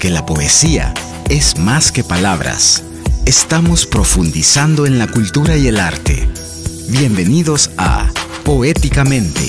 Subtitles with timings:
[0.00, 0.94] Porque la poesía
[1.28, 2.82] es más que palabras.
[3.26, 6.26] Estamos profundizando en la cultura y el arte.
[6.88, 8.10] Bienvenidos a
[8.42, 9.42] Poéticamente.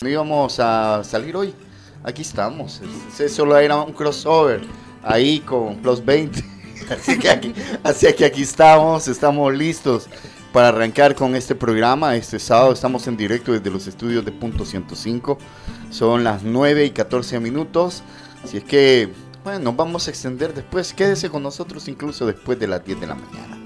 [0.00, 1.54] No íbamos a salir hoy.
[2.02, 2.82] Aquí estamos.
[3.28, 4.62] Solo era un crossover
[5.04, 6.44] ahí con Plus 20.
[6.90, 7.54] Así que aquí,
[7.84, 10.08] así que aquí estamos, estamos listos
[10.52, 12.16] para arrancar con este programa.
[12.16, 15.38] Este sábado estamos en directo desde los estudios de Punto 105.
[15.90, 18.02] Son las 9 y 14 minutos.
[18.42, 19.12] Así es que,
[19.44, 20.92] bueno, nos vamos a extender después.
[20.92, 23.62] Quédese con nosotros incluso después de las 10 de la mañana.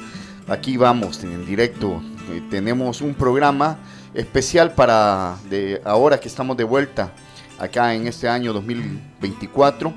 [0.48, 2.02] Aquí vamos en directo.
[2.30, 3.78] Eh, tenemos un programa
[4.12, 7.12] especial para de ahora que estamos de vuelta
[7.58, 9.94] acá en este año 2024.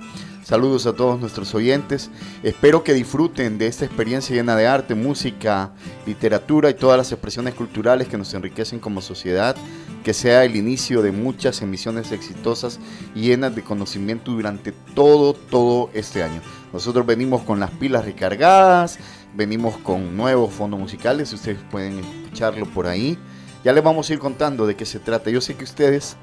[0.48, 2.10] Saludos a todos nuestros oyentes.
[2.42, 5.74] Espero que disfruten de esta experiencia llena de arte, música,
[6.06, 9.58] literatura y todas las expresiones culturales que nos enriquecen como sociedad.
[10.06, 12.80] Que sea el inicio de muchas emisiones exitosas
[13.14, 16.40] llenas de conocimiento durante todo, todo este año.
[16.72, 19.00] Nosotros venimos con las pilas recargadas,
[19.36, 23.20] venimos con nuevos fondos musicales, ustedes pueden escucharlo por ahí.
[23.66, 25.30] Ya les vamos a ir contando de qué se trata.
[25.30, 26.16] Yo sé que ustedes,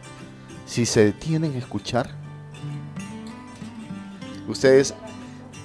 [0.64, 2.23] si se detienen a escuchar,
[4.48, 4.94] ustedes,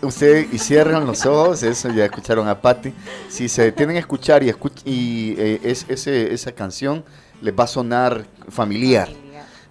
[0.01, 2.93] ustedes y cierran los ojos, eso ya escucharon a Patti.
[3.29, 4.53] Si se detienen a escuchar y,
[4.85, 7.03] y eh, es, ese, esa canción,
[7.41, 9.09] les va a sonar familiar.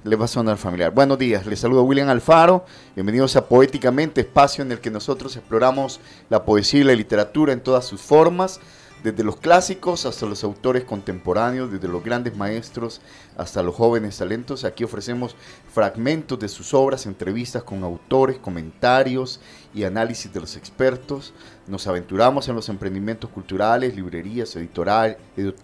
[0.05, 0.93] Les va a sonar familiar.
[0.93, 2.65] Buenos días, les saludo William Alfaro.
[2.95, 7.61] Bienvenidos a Poéticamente, espacio en el que nosotros exploramos la poesía y la literatura en
[7.61, 8.61] todas sus formas
[9.03, 13.01] desde los clásicos hasta los autores contemporáneos, desde los grandes maestros
[13.37, 14.65] hasta los jóvenes talentos.
[14.65, 15.37] Aquí ofrecemos
[15.73, 19.41] fragmentos de sus obras, entrevistas con autores, comentarios
[19.75, 21.33] y análisis de los expertos.
[21.67, 25.17] Nos aventuramos en los emprendimientos culturales, librerías editorial,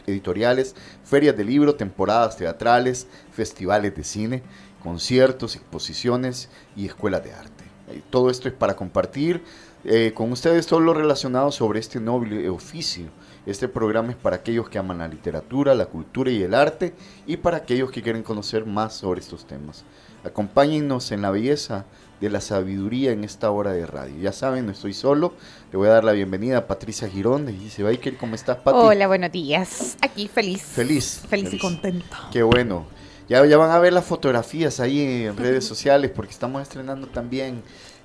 [0.07, 0.75] editoriales,
[1.05, 4.43] ferias de libro, temporadas teatrales, festivales de cine,
[4.83, 7.64] conciertos, exposiciones y escuelas de arte.
[7.89, 9.43] Eh, todo esto es para compartir
[9.85, 13.11] eh, con ustedes todo lo relacionado sobre este noble oficio
[13.47, 16.95] este programa es para aquellos que aman la literatura, la cultura y el arte
[17.27, 19.85] y para aquellos que quieren conocer más sobre estos temas.
[20.25, 21.85] Acompáñennos en la belleza
[22.23, 24.19] de la sabiduría en esta hora de radio.
[24.19, 25.35] Ya saben, no estoy solo.
[25.71, 28.17] Le voy a dar la bienvenida a Patricia Girón de Dice Baker.
[28.17, 28.79] ¿Cómo estás, Pati?
[28.79, 29.99] Hola, buenos días.
[30.01, 30.63] Aquí feliz.
[30.63, 31.23] Feliz.
[31.29, 32.17] Feliz, y contento.
[32.33, 32.87] Qué bueno.
[33.29, 37.63] Ya, ya van a ver las fotografías ahí en redes sociales porque estamos estrenando también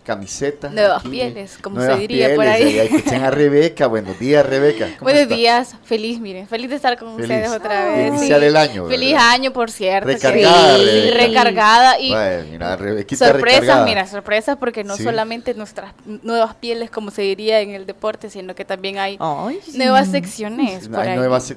[0.09, 0.69] camiseta.
[0.69, 2.79] Nuevas pieles, como se diría por ahí.
[2.79, 3.85] Escuchen a Rebeca.
[3.85, 4.87] Buenos días, Rebeca.
[5.01, 8.07] Buenos días, feliz, miren, feliz de estar con ustedes otra vez.
[8.07, 8.87] Iniciar el año.
[8.87, 10.07] Feliz año, por cierto.
[10.07, 10.77] Recargada.
[10.77, 12.09] Sí, recargada y
[12.49, 12.75] mira,
[13.15, 15.93] sorpresas, mira, sorpresas porque no solamente nuestras
[16.23, 19.19] nuevas pieles, como se diría en el deporte, sino que también hay
[19.75, 20.87] nuevas secciones.
[20.87, 21.17] Por hay ahí.
[21.17, 21.55] nuevas, sí,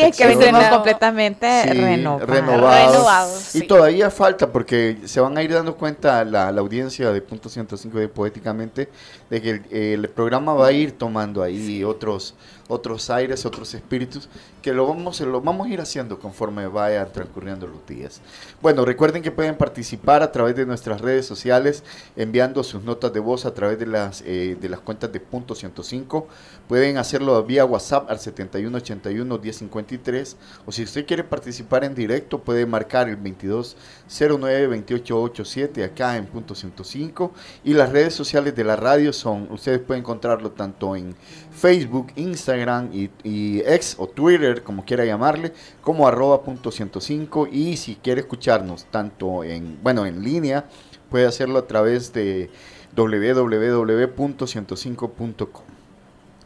[0.00, 2.26] es que estamos completamente renovados.
[2.26, 3.54] renovados.
[3.54, 7.57] y todavía falta porque se van a ir dando cuenta la, la audiencia de puntos
[7.58, 8.88] 105 de Poéticamente,
[9.30, 12.34] de que el, programa va a ir tomando ahí otros,
[12.68, 14.28] otros aires, otros espíritus,
[14.60, 18.20] que lo vamos, lo vamos a ir haciendo conforme vayan transcurriendo los días.
[18.60, 21.82] Bueno, recuerden que pueden participar a través de nuestras redes sociales,
[22.14, 25.54] enviando sus notas de voz a través de las, eh, de las cuentas de Punto
[25.54, 26.28] 105.
[26.68, 30.36] Pueden hacerlo vía WhatsApp al 7181-1053,
[30.66, 37.32] o si usted quiere participar en directo, puede marcar el 2209-2887 acá en Punto 105.
[37.64, 41.16] Y las redes sociales de la radio son, ustedes pueden encontrarlo tanto en
[41.50, 42.57] Facebook, Instagram
[42.92, 48.20] y, y X o Twitter, como quiera llamarle, como arroba punto 105 y si quiere
[48.22, 50.66] escucharnos tanto en, bueno, en línea,
[51.10, 52.50] puede hacerlo a través de
[52.96, 55.64] www.105.com.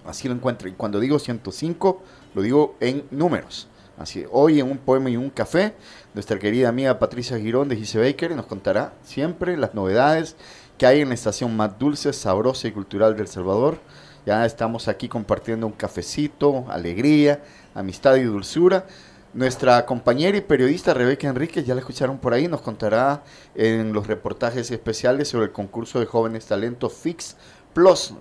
[0.05, 0.69] Así lo encuentra.
[0.69, 2.03] Y cuando digo 105,
[2.35, 3.69] lo digo en números.
[3.99, 5.75] Así, hoy en un poema y un café,
[6.15, 10.35] nuestra querida amiga Patricia Girón de Gise Baker nos contará siempre las novedades
[10.79, 13.79] que hay en la estación más dulce, sabrosa y cultural del Salvador.
[14.25, 17.43] Ya estamos aquí compartiendo un cafecito, alegría,
[17.75, 18.87] amistad y dulzura.
[19.35, 23.25] Nuestra compañera y periodista Rebeca Enríquez, ya la escucharon por ahí, nos contará
[23.57, 27.37] en los reportajes especiales sobre el concurso de jóvenes talentos Fix
[27.73, 28.15] Plus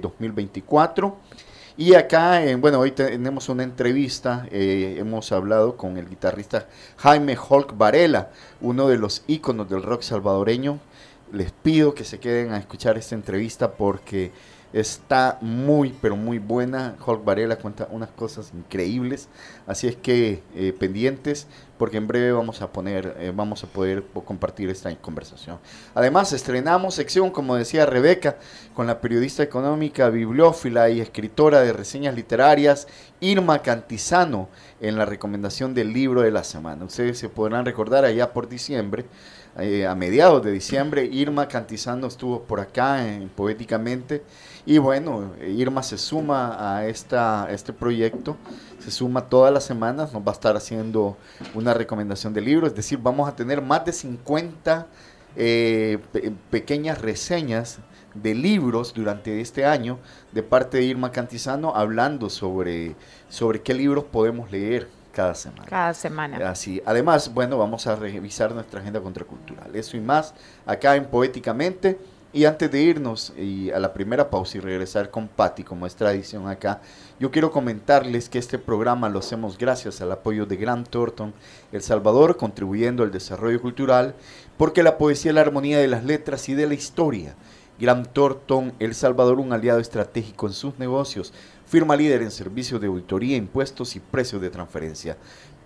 [0.00, 1.08] 2024.
[1.08, 1.12] Eh,
[1.78, 6.68] y acá, bueno, hoy tenemos una entrevista, eh, hemos hablado con el guitarrista
[6.98, 8.30] Jaime Hulk Varela,
[8.60, 10.78] uno de los íconos del rock salvadoreño.
[11.32, 14.30] Les pido que se queden a escuchar esta entrevista porque
[14.72, 16.96] Está muy, pero muy buena.
[17.04, 19.28] Hulk Varela cuenta unas cosas increíbles.
[19.66, 21.46] Así es que eh, pendientes,
[21.78, 25.58] porque en breve vamos a poner, eh, vamos a poder compartir esta conversación.
[25.94, 28.36] Además, estrenamos sección, como decía Rebeca,
[28.74, 32.88] con la periodista económica, bibliófila y escritora de reseñas literarias,
[33.20, 34.48] Irma Cantizano,
[34.80, 36.84] en la recomendación del libro de la semana.
[36.84, 39.06] Ustedes se podrán recordar allá por diciembre
[39.58, 44.22] eh, a mediados de diciembre, Irma Cantizano estuvo por acá en, poéticamente
[44.66, 48.36] y bueno, Irma se suma a esta, este proyecto,
[48.80, 51.16] se suma todas las semanas, nos va a estar haciendo
[51.54, 54.86] una recomendación de libros, es decir, vamos a tener más de 50
[55.36, 55.98] eh,
[56.50, 57.78] pequeñas reseñas
[58.14, 59.98] de libros durante este año
[60.32, 62.96] de parte de Irma Cantizano hablando sobre,
[63.28, 65.64] sobre qué libros podemos leer cada semana.
[65.66, 66.50] Cada semana.
[66.50, 66.82] Así.
[66.84, 69.74] Además, bueno, vamos a revisar nuestra agenda contracultural.
[69.74, 70.34] Eso y más
[70.66, 71.98] acá en Poéticamente.
[72.36, 75.96] Y antes de irnos y a la primera pausa y regresar con Patti, como es
[75.96, 76.82] tradición acá,
[77.18, 81.32] yo quiero comentarles que este programa lo hacemos gracias al apoyo de Grant Thornton
[81.72, 84.14] El Salvador, contribuyendo al desarrollo cultural,
[84.58, 87.34] porque la poesía es la armonía de las letras y de la historia.
[87.78, 91.32] Grant Thornton El Salvador, un aliado estratégico en sus negocios,
[91.66, 95.16] firma líder en servicios de auditoría, impuestos y precios de transferencia.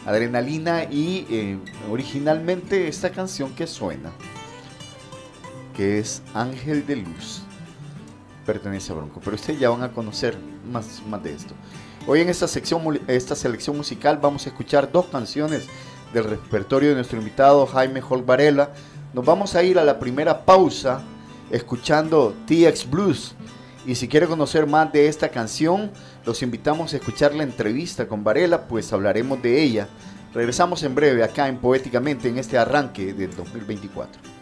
[0.05, 1.57] Adrenalina y eh,
[1.89, 4.11] originalmente esta canción que suena,
[5.75, 7.41] que es Ángel de Luz,
[8.45, 10.37] pertenece a Bronco, pero ustedes ya van a conocer
[10.71, 11.53] más, más de esto.
[12.07, 15.67] Hoy en esta, sección, esta selección musical vamos a escuchar dos canciones
[16.13, 18.73] del repertorio de nuestro invitado Jaime Holt Varela.
[19.13, 21.01] Nos vamos a ir a la primera pausa
[21.49, 23.35] escuchando TX Blues.
[23.87, 25.91] Y si quiere conocer más de esta canción,
[26.25, 29.87] los invitamos a escuchar la entrevista con Varela, pues hablaremos de ella.
[30.33, 34.34] Regresamos en breve acá en Poéticamente en este arranque del 2024.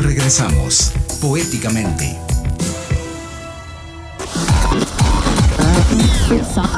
[0.00, 2.16] Regresamos, poéticamente.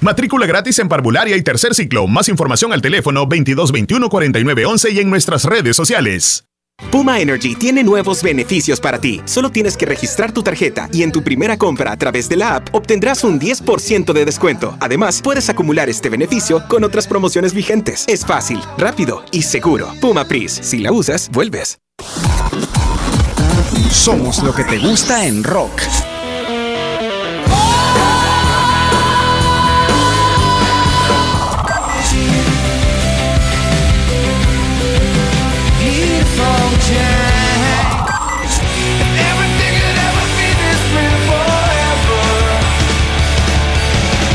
[0.00, 2.06] Matrícula gratis en parvularia y tercer ciclo.
[2.06, 6.44] Más información al teléfono 2221 4911 y en nuestras redes sociales.
[6.90, 9.22] Puma Energy tiene nuevos beneficios para ti.
[9.24, 12.56] Solo tienes que registrar tu tarjeta y en tu primera compra a través de la
[12.56, 14.76] app obtendrás un 10% de descuento.
[14.80, 18.04] Además, puedes acumular este beneficio con otras promociones vigentes.
[18.08, 19.92] Es fácil, rápido y seguro.
[20.00, 21.78] Puma Pris, si la usas, vuelves.
[23.94, 25.80] Somos lo que te gusta en rock.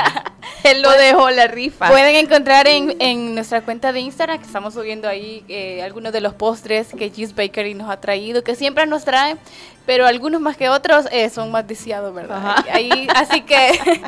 [0.63, 1.89] Él lo dejó la rifa.
[1.89, 6.21] Pueden encontrar en, en, nuestra cuenta de Instagram que estamos subiendo ahí eh, algunos de
[6.21, 9.37] los postres que Cheese Bakery nos ha traído, que siempre nos trae,
[9.85, 12.65] pero algunos más que otros eh, son más deseados, ¿verdad?
[12.71, 14.01] Ahí, así que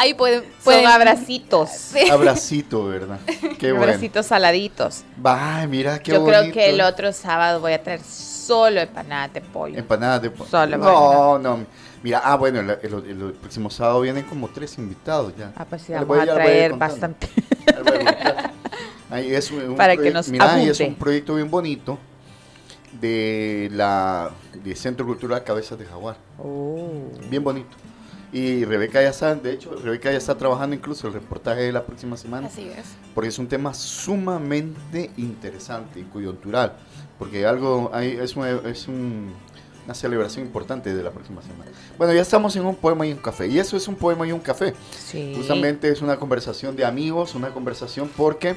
[0.00, 0.84] ahí pueden, pueden...
[0.84, 1.70] Son abracitos.
[1.90, 2.08] Sí.
[2.08, 3.18] Abracito, ¿verdad?
[3.58, 3.86] Qué bueno.
[3.86, 5.02] Abracitos saladitos.
[5.24, 9.40] Va, mira qué Yo creo que el otro sábado voy a traer solo empanadas de
[9.40, 9.76] pollo.
[9.76, 10.48] Empanadas de pollo.
[10.48, 11.66] Solo No, no.
[12.02, 15.52] Mira, ah, bueno, el, el, próximo sábado vienen como tres invitados ya.
[15.56, 17.28] Ah, pues sí, vamos a, traer bastante.
[19.10, 21.98] Ahí es un, Para que nos mira, es un proyecto bien bonito
[23.00, 24.30] de la
[24.62, 26.16] de Centro Cultural Cabezas de Jaguar.
[26.38, 27.10] Oh.
[27.28, 27.76] Bien bonito.
[28.32, 31.84] Y Rebeca ya está, de hecho, Rebeca ya está trabajando incluso el reportaje de la
[31.84, 32.46] próxima semana.
[32.46, 32.86] Así es.
[33.14, 36.76] Porque es un tema sumamente interesante y coyuntural.
[37.18, 39.32] Porque algo, hay, es, un- es un-
[39.84, 41.70] una celebración importante de la próxima semana.
[41.98, 43.48] Bueno, ya estamos en un poema y un café.
[43.48, 44.74] Y eso es un poema y un café.
[44.96, 45.32] Sí.
[45.36, 48.54] Justamente es una conversación de amigos, una conversación porque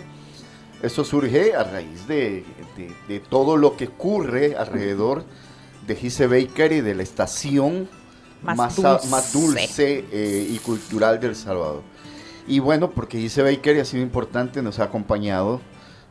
[0.83, 2.45] esto surge a raíz de,
[2.77, 5.23] de- de todo lo que ocurre alrededor
[5.87, 7.89] de Gise Baker y de la estación
[8.43, 9.07] Más más, dulce.
[9.09, 11.81] más dulce eh, y cultural del Salvador.
[12.47, 15.61] Y bueno, porque Gise Baker ha sido importante, nos ha acompañado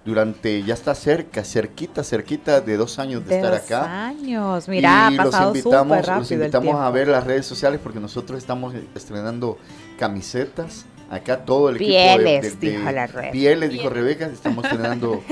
[0.05, 4.07] durante, ya está cerca, cerquita, cerquita de dos años de, De estar dos acá.
[4.09, 4.67] años.
[4.69, 7.47] Mira, y ha pasado los invitamos, súper los rápido el invitamos a ver las redes
[7.47, 9.59] sociales porque nosotros estamos estrenando
[9.99, 10.87] camisetas.
[11.11, 13.31] Acá todo el Pieles, equipo de, de- de- dijo la Rebe.
[13.33, 15.23] Pieles, dijo Rebeca, estamos estrenando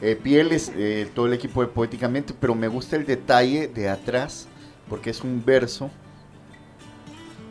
[0.00, 4.46] eh, pieles, eh, todo el equipo de Poéticamente, pero me gusta el detalle de atrás
[4.88, 5.90] porque es un verso,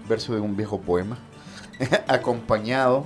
[0.07, 1.17] verso de un viejo poema,
[2.07, 3.05] acompañado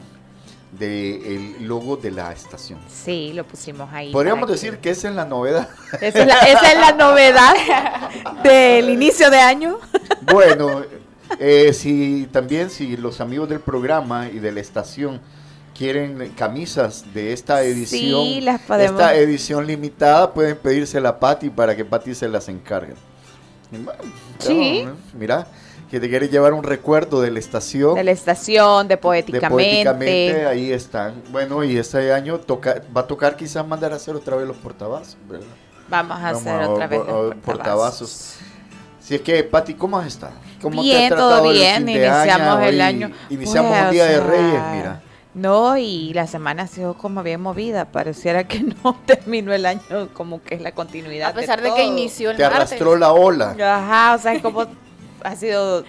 [0.72, 2.80] del logo de la estación.
[2.88, 4.12] Sí, lo pusimos ahí.
[4.12, 5.68] Podríamos decir que- que esa es la novedad.
[6.00, 7.54] Esa es la, esa es la novedad
[8.44, 9.80] del inicio de año.
[10.32, 10.84] Bueno,
[11.40, 15.20] eh, si también si los amigos del programa y de la estación
[15.76, 21.50] quieren camisas de esta edición, Sí, las podemos- esta edición limitada, pueden pedírsela a Patti
[21.50, 22.94] para que Patti se las encargue.
[23.72, 23.92] Bueno,
[24.40, 24.86] Sí.
[25.14, 25.48] Mira,
[25.90, 27.96] que te quieres llevar un recuerdo de la estación.
[27.96, 29.50] De la estación, de de Poéticamente.
[29.50, 31.22] poéticamente, ahí están.
[31.32, 34.58] Bueno, y este año toca, va a tocar quizás mandar a hacer otra vez los
[34.58, 35.46] portavasos, ¿verdad?
[35.90, 37.44] Vamos a Vamos hacer a- otra vez a- los portavasos.
[37.46, 38.36] portavazos.
[39.02, 40.34] Si es que, Pati, ¿cómo has estado?
[40.62, 41.86] ¿Cómo te Bien, tratado todo el bien.
[41.86, 42.62] de Iniciamos año?
[42.66, 43.12] el año.
[43.32, 45.02] Iniciamos Pues, un día o de Reyes, mira.
[45.34, 47.86] No, y la semana ha sido como bien movida.
[47.86, 49.82] Pareciera que no terminó el año
[50.14, 51.32] como que es la continuidad.
[51.32, 51.92] A pesar de, que todo.
[51.92, 52.60] inició el Te martes.
[52.74, 53.56] arrastró la ola.
[53.60, 54.66] Ajá, o sea, es como
[55.24, 55.84] ha sido.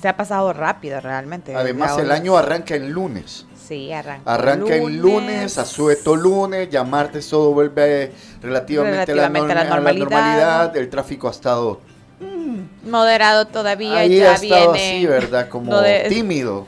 [0.00, 1.54] Se ha pasado rápido realmente.
[1.56, 3.46] Además, el año arranca el lunes.
[3.66, 4.32] Sí, arranca.
[4.34, 9.68] Arranca el lunes, asueto lunes, ya martes todo vuelve relativamente, Relativamente a, la, a la
[9.68, 10.76] norma- a la normalidad.
[10.76, 11.80] El tráfico ha estado
[12.84, 14.96] Moderado todavía, ahí, ya ha estado viene.
[14.96, 15.48] así, ¿verdad?
[15.48, 16.66] Como no de- tímido.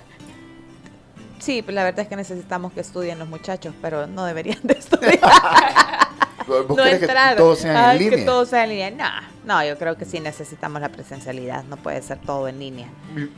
[1.38, 4.74] Sí, pues la verdad es que necesitamos que estudien los muchachos, pero no deberían de
[4.74, 5.18] estudiar.
[6.46, 7.30] ¿Vos no crees entrar.
[7.30, 8.26] que todos sean Ay, en que línea?
[8.26, 8.90] todo sea en línea.
[8.90, 9.04] No,
[9.50, 11.64] no, yo creo que sí necesitamos la presencialidad.
[11.64, 12.88] No puede ser todo en línea.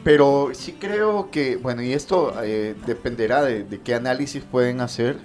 [0.05, 5.16] Pero sí creo que, bueno, y esto eh, dependerá de, de qué análisis pueden hacer.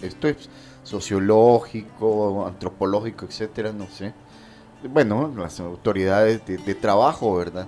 [0.00, 0.48] Esto es
[0.82, 4.14] sociológico, antropológico, etcétera, no sé.
[4.82, 7.66] Bueno, las autoridades de, de trabajo, ¿verdad?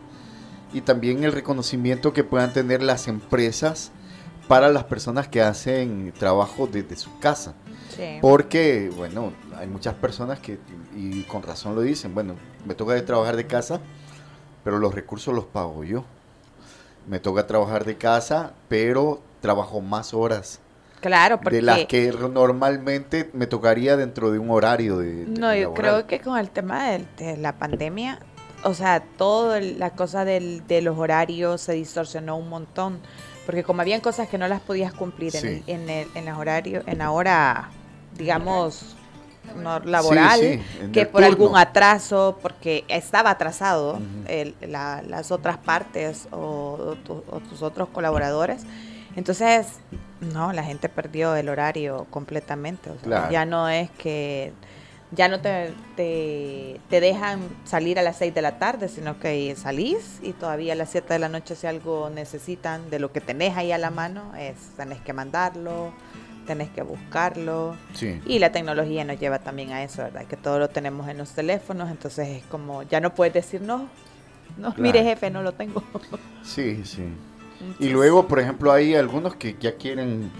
[0.72, 3.92] Y también el reconocimiento que puedan tener las empresas
[4.48, 7.54] para las personas que hacen trabajo desde su casa.
[7.94, 8.18] Sí.
[8.22, 10.58] Porque, bueno, hay muchas personas que,
[10.94, 13.80] y con razón lo dicen, bueno, me toca de trabajar de casa,
[14.64, 16.04] pero los recursos los pago yo.
[17.06, 20.60] Me toca trabajar de casa, pero trabajo más horas
[21.00, 25.24] Claro, porque de las que normalmente me tocaría dentro de un horario de...
[25.24, 28.18] de no, yo creo que con el tema de, la pandemia,
[28.64, 33.00] o sea, toda la cosa del, de los horarios se distorsionó un montón,
[33.44, 35.62] porque como habían cosas que no las podías cumplir Sí.
[35.66, 37.70] en, en, el, en los horarios, en la hora,
[38.16, 38.96] digamos,
[39.54, 40.60] no laboral, sí,
[40.92, 41.26] que por turno.
[41.26, 46.36] algún atraso, porque estaba atrasado el- la- las otras partes o,
[46.80, 48.62] o tu- o tus otros colaboradores.
[49.14, 49.66] Entonces,
[50.20, 52.90] no, la gente perdió el horario completamente.
[52.90, 53.30] o sea, Claro.
[53.32, 54.52] Ya no es que
[55.12, 59.54] ya no te, te, te dejan salir a las 6 de la tarde, sino que
[59.56, 63.20] salís y todavía a las 7 de la noche si algo necesitan de lo que
[63.20, 65.92] tenés ahí a la mano, es tenés que mandarlo,
[66.46, 67.76] tenés que buscarlo.
[67.92, 68.20] Sí.
[68.26, 70.24] Y la tecnología nos lleva también a eso, ¿verdad?
[70.26, 73.88] Que todo lo tenemos en los teléfonos, entonces es como, ya no puedes decir no.
[74.56, 74.82] No, Claro.
[74.82, 75.82] mire jefe, no lo tengo.
[76.42, 77.02] Sí, sí.
[77.80, 80.30] Y luego, por ejemplo, hay algunos que ya quieren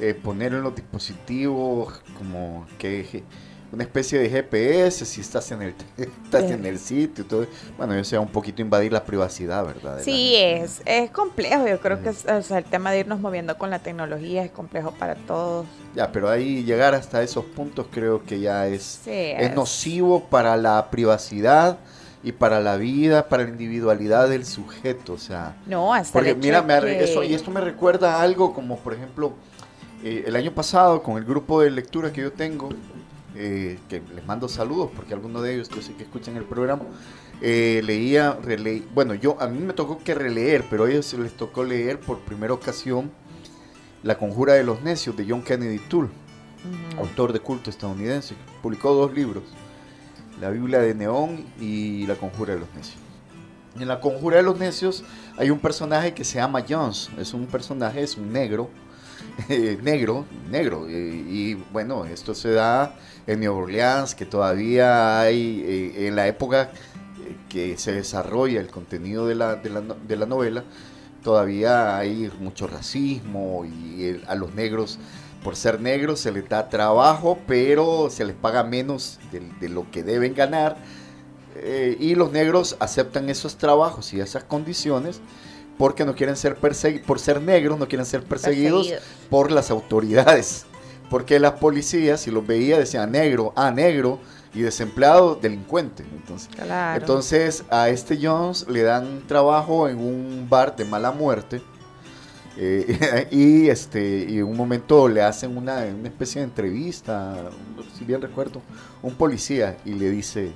[0.00, 3.22] eh, poner en los dispositivos como que
[3.72, 5.74] una especie de GPS si estás en el
[6.24, 7.46] estás en el sitio todo.
[7.78, 9.96] Bueno, eso sea un poquito invadir la privacidad, ¿verdad?
[9.98, 11.66] de Sí, es, es complejo.
[11.68, 14.50] Yo creo que es- o sea, el tema de irnos moviendo con la tecnología es
[14.50, 15.66] complejo para todos.
[15.94, 20.56] Ya, pero ahí llegar hasta esos puntos creo que ya es Sí, es nocivo para
[20.56, 21.78] la privacidad
[22.22, 26.60] y para la vida, para la individualidad del sujeto, o sea, No, hasta Porque mira,
[26.62, 29.32] me que- eso, y esto me recuerda a algo como, por ejemplo,
[30.04, 32.68] eh, el año pasado con el grupo de lectura que yo tengo,
[33.36, 36.82] eh, que les mando saludos porque algunos de ellos yo sé que escuchan el programa,
[37.40, 41.36] eh, leía, releí, bueno, yo a mí me tocó que releer, pero a ellos les
[41.36, 43.10] tocó leer por primera ocasión
[44.02, 46.08] La Conjura de los Necios de John Kennedy Toole,
[46.98, 49.44] autor de culto estadounidense, publicó dos libros,
[50.40, 52.98] La Biblia de Neón y La Conjura de los Necios.
[53.78, 55.04] En la conjura de los necios
[55.38, 57.08] hay un personaje que se llama Jones.
[57.16, 58.68] Es un personaje, es un negro.
[59.48, 60.88] eh, negro, negro.
[60.88, 66.70] y bueno, esto se da en Nueva Orleans, que todavía hay, eh, en la época
[67.24, 70.64] eh, que se desarrolla el contenido de la, de la, de la novela,
[71.22, 74.98] todavía hay mucho racismo y el- a los negros,
[75.44, 79.90] por ser negros, se les da trabajo, pero se les paga menos de, de lo
[79.90, 80.76] que deben ganar.
[81.56, 85.20] eh, y los negros aceptan esos trabajos y esas condiciones
[85.78, 89.28] porque no quieren ser perseguidos, por ser negros, no quieren ser perseguidos Perseguidos.
[89.30, 90.64] por las autoridades.
[91.10, 94.20] Porque las policías, si los veía, decían negro, ah, negro,
[94.54, 96.04] y desempleado, delincuente.
[96.12, 97.00] Entonces, Claro.
[97.00, 101.62] entonces a este Jones le dan trabajo en un bar de mala muerte.
[102.56, 107.50] eh, y este y en un momento le hacen una, una especie de entrevista,
[107.96, 108.62] si bien recuerdo,
[109.02, 110.52] un policía y le dice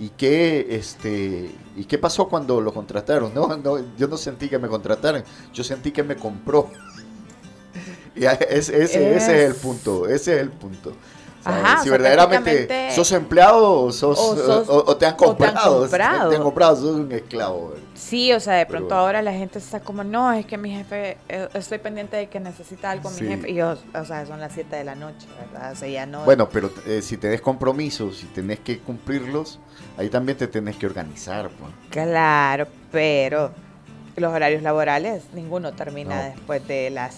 [0.00, 3.32] ¿y qué este y qué pasó cuando lo contrataron?
[3.34, 6.70] No, no, yo no sentí que me contrataran, yo sentí que me compró.
[8.20, 10.92] Y ese, ese, ese es el Es- punto, ese es el punto.
[11.44, 15.44] Ajá, si verdaderamente sos empleado o, sos, o sos- o- o te han o te
[15.46, 16.30] han comprado, comprado.
[16.30, 17.74] te han comprado, sos un esclavo.
[17.94, 20.70] Sí, o sea, de pronto Pero- ahora la gente está como, no, es que mi
[20.70, 23.22] jefe, eh, estoy pendiente de que necesita algo Sí.
[23.22, 23.50] mi jefe.
[23.50, 25.72] Y yo, o sea, son las 7 de la noche, ¿verdad?
[25.72, 26.24] O sea, ya no.
[26.24, 29.58] Bueno, pero eh, si tenés compromisos, si tenés que cumplirlos,
[29.96, 31.48] ahí también te tenés que organizar.
[31.48, 31.72] pues.
[31.90, 33.52] Claro, pero
[34.16, 36.22] los horarios laborales, ninguno termina No.
[36.34, 37.14] después de las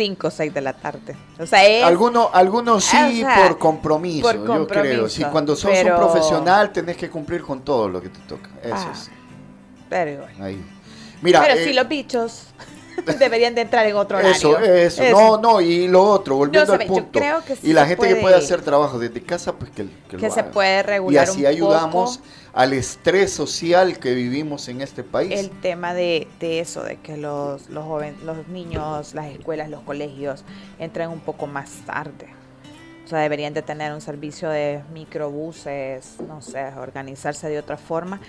[0.00, 1.14] 5 o 6 de la tarde.
[1.38, 1.84] O sea, es...
[1.84, 5.08] Algunos, algunos sí o sea, por compromiso, por yo creo.
[5.10, 8.48] Si cuando sos pero- un profesional tenés que cumplir con todo lo que te toca.
[8.62, 9.10] Eso Ah, sí.
[9.90, 10.30] Pero, igual.
[10.40, 10.64] Ahí.
[11.20, 12.44] Mira, pero eh, si los bichos
[13.18, 14.34] deberían de entrar en otro horario.
[14.34, 17.18] Eso, eso, No, no, y lo otro, volviendo al yo punto.
[17.18, 20.16] creo que sí y la gente que puede- hacer trabajo desde casa, pues que, que,
[20.16, 20.50] que lo se haga.
[20.52, 25.38] puede Y regular así un ayudamos poco al estrés social que vivimos en este país.
[25.38, 29.82] el tema de, de eso, de que los, los jóvenes, los niños, las escuelas, los
[29.82, 30.44] colegios
[30.78, 32.26] entran un poco más tarde.
[33.10, 38.20] O sea, deberían de tener un servicio de microbuses, no sé, organizarse de otra forma.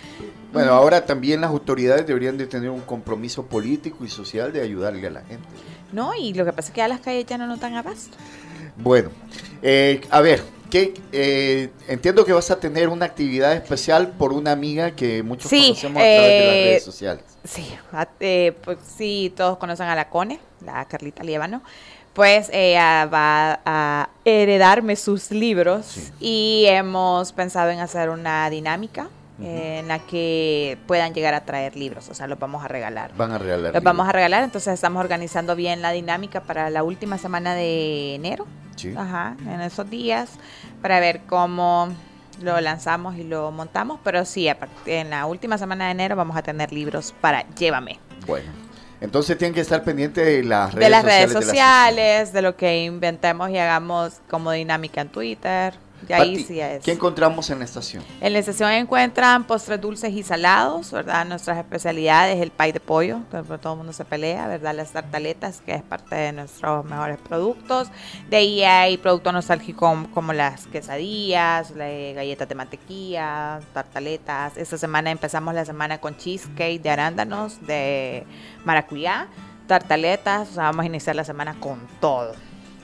[0.52, 5.06] Bueno, ahora también las autoridades deberían de tener un compromiso político y social de ayudarle
[5.06, 5.48] a la gente.
[5.92, 8.18] No, y lo que pasa es que ya las calles ya no nos dan abasto.
[8.76, 9.12] Bueno,
[9.62, 10.42] eh, a ver,
[10.72, 15.52] ¿qué, eh, entiendo que vas a tener una actividad especial por una amiga que muchos
[15.52, 17.24] Sí, conocemos a través de las eh, redes sociales.
[17.44, 21.62] Sí, a- eh, pues sí, todos conocen a la Cone, la Carlita Liévano.
[22.14, 26.12] Pues ella va a heredarme sus libros Sí.
[26.20, 29.08] y hemos pensado en hacer una dinámica
[29.42, 33.12] eh, en la que puedan llegar a traer libros, o sea, los vamos a regalar.
[33.16, 33.74] Van a regalar.
[33.74, 38.16] Los vamos a regalar, entonces estamos organizando bien la dinámica para la última semana de
[38.16, 38.46] enero,
[38.76, 38.94] Sí.
[38.96, 40.30] ajá, en esos días,
[40.82, 41.88] para ver cómo
[42.42, 44.48] lo lanzamos y lo montamos, pero sí,
[44.86, 48.00] en la última semana de enero vamos a tener libros para Llévame.
[48.28, 48.52] Bueno,
[49.02, 51.30] entonces tienen que estar pendientes de las redes de las sociales.
[51.32, 55.74] redes de sociales, de lo que inventemos y hagamos como dinámica en Twitter.
[56.08, 56.84] Y ahí Pati, sí es.
[56.84, 58.04] ¿Qué encontramos en la estación?
[58.20, 61.26] En la estación encuentran postres dulces y salados, ¿verdad?
[61.26, 64.74] Nuestras especialidades, el pay de pollo, que todo el mundo se pelea, ¿verdad?
[64.76, 67.90] Las tartaletas, que es parte de nuestros mejores productos.
[68.30, 74.58] De ahí hay productos nostálgicos como las quesadillas, la- galletas de mantequilla, tartaletas.
[74.58, 78.26] Esta semana empezamos la semana con cheesecake de arándanos, de
[78.66, 79.28] maracuyá,
[79.68, 80.50] tartaletas.
[80.50, 82.34] O sea, vamos a iniciar la semana con todo.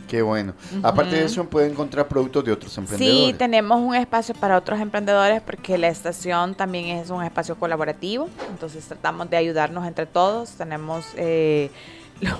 [0.08, 0.54] Qué bueno.
[0.84, 3.28] Aparte de eso, pueden encontrar productos de otros emprendedores.
[3.28, 8.30] Sí, tenemos un espacio para otros emprendedores porque la estación también es un espacio colaborativo,
[8.50, 10.52] entonces tratamos de ayudarnos entre todos.
[10.52, 11.70] Tenemos eh,
[12.22, 12.40] lo-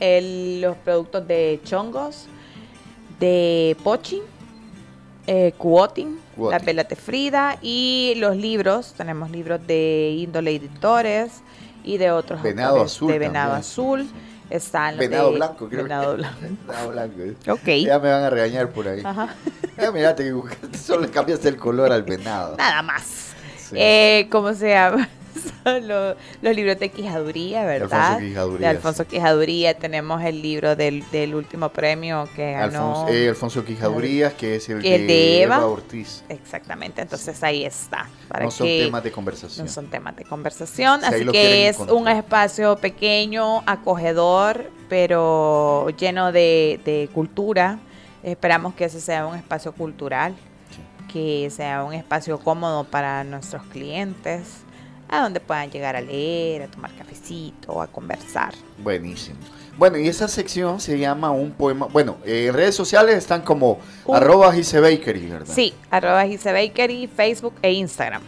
[0.00, 2.26] el- los productos de chongos,
[3.20, 4.22] de pochi,
[5.26, 5.54] eh,
[6.38, 8.94] la velas de Frida y los libros.
[8.96, 11.42] Tenemos libros de índole editores
[11.84, 13.60] y de otros Venado autores Azul de Venado también.
[13.60, 14.06] Azul.
[14.50, 15.82] Están Venado de- blanco, creo.
[15.84, 16.38] Venado blanco.
[16.66, 17.20] Venado blanco.
[17.20, 17.36] eh.
[17.50, 17.66] Ok.
[17.86, 19.02] Ya me van a regañar por ahí.
[19.04, 19.34] Ajá.
[19.78, 20.32] Ya mirate,
[20.84, 22.56] solo cambiaste el color al venado.
[22.56, 23.32] Nada más.
[23.58, 23.76] Sí.
[23.76, 25.08] Eh, ¿Cómo se llama?
[25.64, 28.12] Son los, los libros de Quijaduría, ¿verdad?
[28.12, 29.08] Alfonso Quijaduría, De Alfonso sí.
[29.10, 29.74] Quijaduría.
[29.74, 32.90] Tenemos el libro del, del último premio que ganó.
[32.90, 35.64] Alfonso, eh, Alfonso Quijadurías, que es el, de Eva.
[35.66, 36.24] Ortiz.
[36.28, 38.08] Exactamente, entonces ahí está.
[38.28, 39.66] Para No son que temas de conversación.
[39.66, 41.00] no son temas de conversación.
[41.00, 47.78] Si así que es un espacio pequeño, acogedor, pero lleno de, de cultura.
[48.22, 50.34] Esperamos que ese sea un espacio cultural,
[51.12, 54.63] que sea un espacio cómodo para nuestros clientes,
[55.08, 58.54] a donde puedan llegar a leer, a tomar cafecito, a conversar.
[58.78, 59.36] Buenísimo.
[59.76, 61.86] Bueno, y esa sección se llama un poema.
[61.86, 65.52] Bueno, eh, en redes sociales están como Un- arroba Gisebakery, ¿verdad?
[65.54, 68.22] Sí, arroba Gise Bakery, Facebook e Instagram.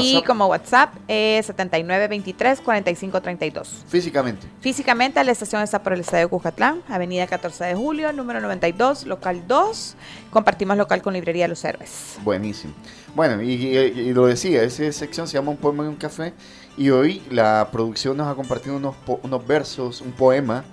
[0.00, 3.66] Y como WhatsApp es 7923-4532.
[3.88, 4.46] Físicamente.
[4.60, 9.42] Físicamente la estación está por el Estadio Cujatlán, Avenida 14 de Julio, número 92, local
[9.46, 9.96] 2.
[10.30, 12.18] Compartimos local con Librería Los Héroes.
[12.22, 12.72] Buenísimo.
[13.14, 16.32] Bueno, y, lo decía, esa sección se llama Un poema y un café.
[16.76, 20.64] Y hoy la producción nos ha compartido unos, unos versos, un poema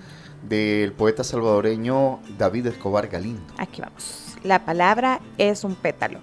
[0.47, 3.41] del poeta salvadoreño David Escobar Galindo.
[3.57, 4.37] Aquí vamos.
[4.43, 6.19] La palabra es un pétalo.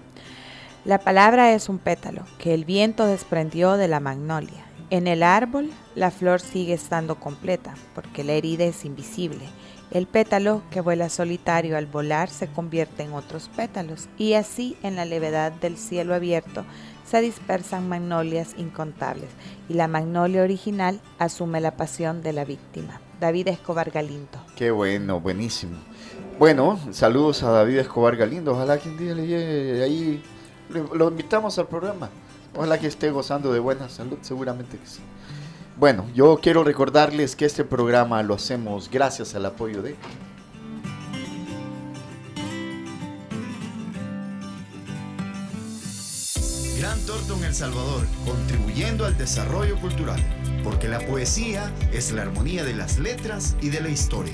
[0.87, 4.63] La palabra es un pétalo que el viento desprendió de la magnolia.
[4.89, 9.43] En el árbol la flor sigue estando completa porque la herida es invisible.
[9.91, 14.95] El pétalo que vuela solitario al volar se convierte en otros pétalos y así en
[14.95, 16.63] la levedad del cielo abierto
[17.05, 19.27] se dispersan magnolias incontables
[19.67, 23.01] y la magnolia original asume la pasión de la víctima.
[23.19, 24.39] David Escobar Galindo.
[24.55, 25.79] Qué bueno, buenísimo.
[26.39, 28.53] Bueno, saludos a David Escobar Galindo.
[28.53, 30.23] Ojalá que un día le llegue ahí.
[30.69, 32.09] Lo invitamos al programa.
[32.55, 34.99] Ojalá que esté gozando de buena salud, seguramente que sí.
[35.77, 39.95] Bueno, yo quiero recordarles que este programa lo hacemos gracias al apoyo de...
[46.79, 50.19] Gran Torto en El Salvador, contribuyendo al desarrollo cultural,
[50.63, 54.33] porque la poesía es la armonía de las letras y de la historia.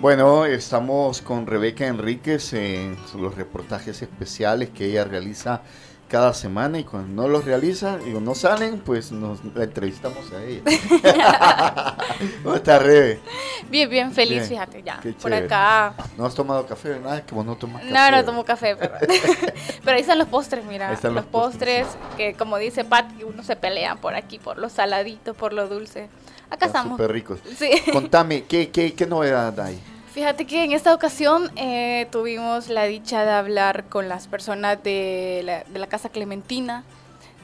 [0.00, 5.62] Bueno, estamos con Rebeca Enríquez en los reportajes especiales que ella realiza
[6.08, 10.44] cada semana y cuando no los realiza y no salen, pues nos la entrevistamos a
[10.44, 10.62] ella.
[12.44, 13.18] ¿Cómo está Rebe?
[13.68, 15.00] Bien, bien feliz, fíjate, ya.
[15.20, 15.94] Por acá.
[16.16, 17.00] ¿No has tomado café?
[17.00, 17.92] Nada, que vos no tomas café.
[17.92, 18.94] No, no tomo café, pero,
[19.84, 20.96] pero ahí están los postres, mira.
[21.02, 25.52] los, postres, que como dice Pat, uno se pelean por aquí, por los saladitos, por
[25.52, 26.08] lo dulce.
[26.50, 26.98] Acá estamos.
[26.98, 27.40] Súper ricos.
[27.56, 27.70] Sí.
[27.92, 29.78] Contame, ¿qué, qué, qué novedad hay?
[30.12, 35.42] Fíjate que en esta ocasión eh, tuvimos la dicha de hablar con las personas de
[35.44, 36.82] la, de la, Casa Clementina.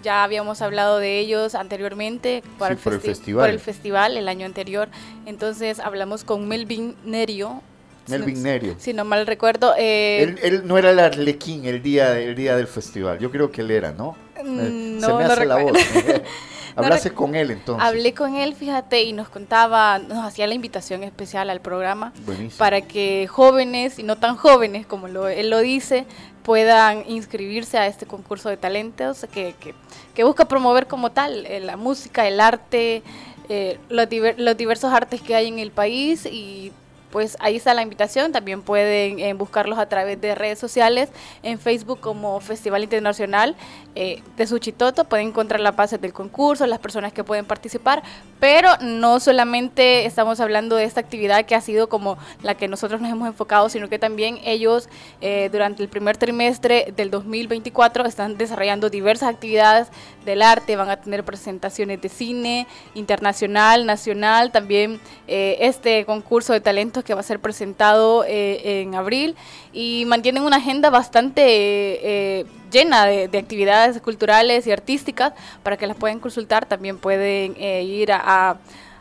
[0.03, 3.45] Ya habíamos hablado de ellos anteriormente por, el, festival.
[3.45, 4.89] por el festival el año anterior.
[5.25, 7.63] Entonces hablamos con Melvin Nerio,
[8.09, 8.75] Melvin Nerio.
[8.79, 9.75] Si no mal recuerdo.
[9.79, 13.19] Eh, él, no era el arlequín el día, el día del festival.
[13.19, 14.17] Yo creo que él era, ¿no?
[14.43, 15.73] Mm, no Se me hace la voz.
[16.77, 17.87] Hablaste con él entonces.
[17.87, 22.13] Hablé con él, fíjate, y nos contaba, nos hacía la invitación especial al programa
[22.59, 26.07] para que jóvenes y no tan jóvenes, como lo, él lo dice,
[26.43, 29.75] puedan inscribirse a este concurso de talentos que, que,
[30.15, 33.03] que busca promover como tal eh, la música, el arte,
[33.49, 36.73] eh, los, los diversos artes que hay en el país y
[37.15, 38.33] pues ahí está la invitación.
[38.33, 41.11] También pueden eh, buscarlos a través de redes sociales,
[41.45, 43.55] en Facebook como Festival Internacional
[43.95, 45.05] eh, de Suchitoto.
[45.05, 48.03] Pueden encontrar la base del concurso, las personas que pueden participar,
[48.41, 53.01] pero no solamente estamos hablando de esta actividad que ha sido como la que nosotros
[53.01, 54.89] nos hemos enfocado, sino que también ellos
[55.21, 59.87] eh, durante el primer trimestre del 2024 están desarrollando diversas actividades
[60.25, 67.04] del arte, van a tener presentaciones de cine internacional, nacional, también este concurso de talentos
[67.05, 69.37] que va a ser presentado eh, en abril
[69.73, 75.97] y mantienen una agenda bastante eh, llena de, actividades culturales y artísticas para que las
[75.97, 76.67] puedan consultar.
[76.67, 78.57] También pueden eh, ir a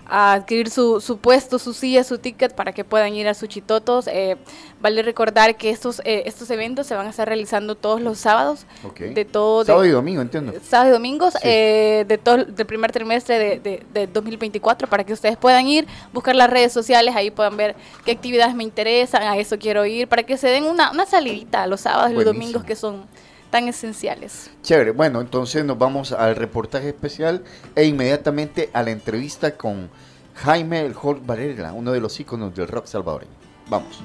[0.06, 4.08] adquirir su, su, puesto, su silla, su ticket para que puedan ir a Suchitotos.
[4.08, 4.38] Eh,
[4.82, 8.66] vale recordar que estos, eh, estos eventos se van a estar realizando todos los sábados.
[9.00, 10.54] De todo, sábado y domingo, entiendo.
[10.64, 15.38] Sábado y domingos eh, de todo del primer trimestre de, de, 2024 para que ustedes
[15.38, 19.58] puedan ir, buscar las redes sociales, ahí puedan ver qué actividades me interesan, a eso
[19.58, 22.76] quiero ir, para que se den una, una salidita los sábados y los domingos que
[22.76, 23.06] son
[23.54, 24.50] tan esenciales.
[24.64, 27.44] Chévere, bueno, entonces nos vamos al reportaje especial
[27.76, 29.92] e inmediatamente a la entrevista con
[30.34, 33.32] Jaime El Holt Varela, uno de los íconos del rock salvadoreño.
[33.70, 34.02] Vamos.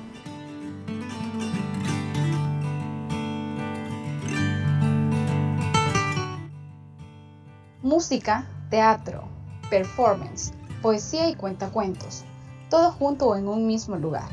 [7.80, 9.26] Música, teatro,
[9.70, 12.22] performance, poesía y cuentacuentos,
[12.68, 14.28] todo junto en un mismo lugar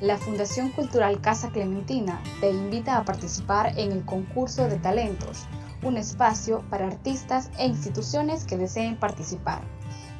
[0.00, 5.46] la Fundación Cultural Casa Clementina te invita a participar en el concurso de talentos,
[5.82, 9.60] un espacio para artistas e instituciones que deseen participar.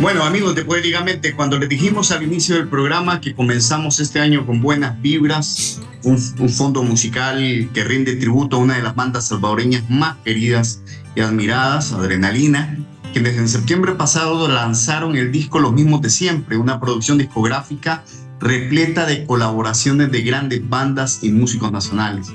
[0.00, 4.46] Bueno, amigos de Poéticamente, cuando les dijimos al inicio del programa que comenzamos este año
[4.46, 9.28] con buenas vibras, un, un, fondo musical que rinde tributo a una de las bandas
[9.28, 10.80] salvadoreñas más queridas
[11.14, 12.78] y admiradas, Adrenalina,
[13.12, 18.02] quienes en septiembre pasado lanzaron el disco Los mismos de siempre, una producción discográfica
[18.40, 22.28] repleta de colaboraciones de grandes bandas y músicos nacionales.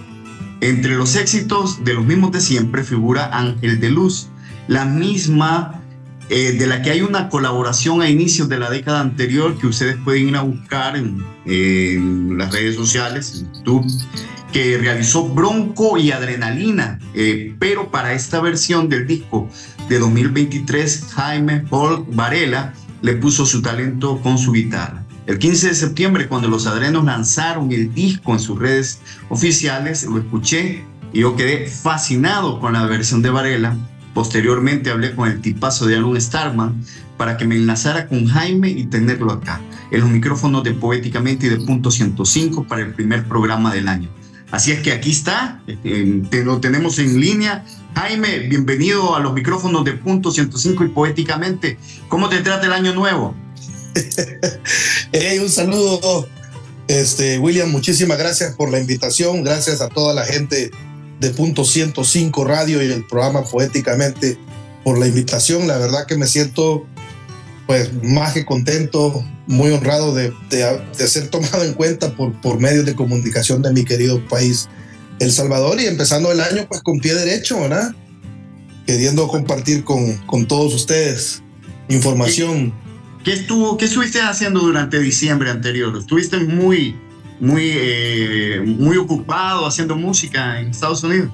[0.61, 4.27] Entre los éxitos de Los mismos de siempre figura Ángel de Luz,
[4.67, 5.81] la misma
[6.29, 9.95] eh, de la que hay una colaboración a inicios de la década anterior que ustedes
[10.03, 11.23] pueden ir a buscar en,
[12.37, 13.85] las redes sociales, en YouTube,
[14.51, 19.47] que realizó Bronco y Adrenalina, eh, pero para esta versión del disco
[19.87, 25.05] de 2023, Jaime Paul Varela le puso su talento con su guitarra.
[25.27, 30.17] El 15 de septiembre, cuando los Adrenos lanzaron el disco en sus redes oficiales, lo
[30.17, 30.83] escuché
[31.13, 33.77] y yo quedé fascinado con la versión de Varela
[34.15, 36.81] Posteriormente hablé con el tipazo de Alun Starman
[37.17, 39.59] para que me enlazara con Jaime y tenerlo acá,
[39.91, 44.09] en los micrófonos de Poéticamente y de Punto 105 para el primer programa del año.
[44.51, 45.61] Así es que aquí está,
[46.31, 47.65] lo tenemos en línea.
[47.93, 51.77] Jaime, bienvenido a los micrófonos de Punto 105 y Poéticamente.
[52.07, 53.35] ¿Cómo te trata el año nuevo?
[55.11, 56.25] hey, un saludo,
[56.87, 60.71] este, William, muchísimas gracias por la invitación, gracias a toda la gente
[61.25, 64.37] de Punto 105 Radio y el programa Poéticamente
[64.83, 65.67] por la invitación.
[65.67, 66.85] La verdad que me siento
[67.65, 72.85] pues más que contento, muy honrado de, de, ser tomado en cuenta por, por medios
[72.85, 74.69] de comunicación de mi querido país,
[75.19, 77.95] El Salvador, y empezando el año pues con pie derecho, ¿verdad?
[78.85, 81.41] Queriendo compartir con, con todos ustedes
[81.89, 82.71] información.
[83.23, 85.97] ¿Qué, estuvo, ¿Qué estuviste haciendo durante diciembre anterior?
[85.97, 86.95] ¿Estuviste muy
[87.39, 91.29] muy, eh, muy ocupado haciendo música en Estados Unidos.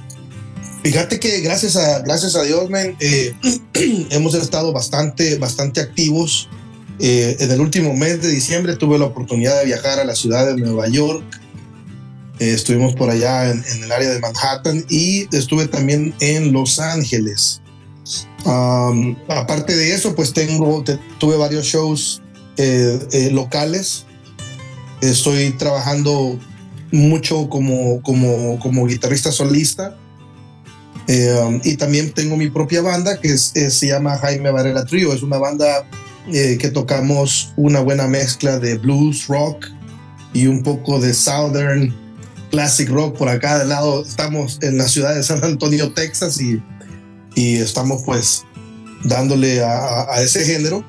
[0.83, 2.67] Fíjate que gracias a, gracias a Dios,
[2.99, 3.33] eh,
[4.09, 6.49] hemos estado bastante, bastante activos.
[6.99, 10.47] Eh, en el último mes de diciembre tuve la oportunidad de viajar a la ciudad
[10.47, 11.23] de Nueva York.
[12.39, 17.61] estuvimos por allá en, el área de Manhattan y estuve también en Los Ángeles.
[19.27, 20.83] aparte de eso, pues tengo,
[21.19, 22.21] tuve varios shows
[23.31, 24.05] locales
[25.01, 26.39] Estoy trabajando
[26.91, 29.97] mucho como, como, como guitarrista solista.
[31.07, 35.13] Eh, y también tengo mi propia banda que se llama Jaime Varela Trio.
[35.13, 35.87] Es una banda
[36.31, 39.67] eh, que tocamos una buena mezcla de blues, rock
[40.33, 41.93] y un poco de southern
[42.51, 44.03] classic rock por acá del lado.
[44.03, 46.61] Estamos en la ciudad de San Antonio, Texas y,
[47.35, 48.43] y estamos pues
[49.03, 50.85] dándole a ese género.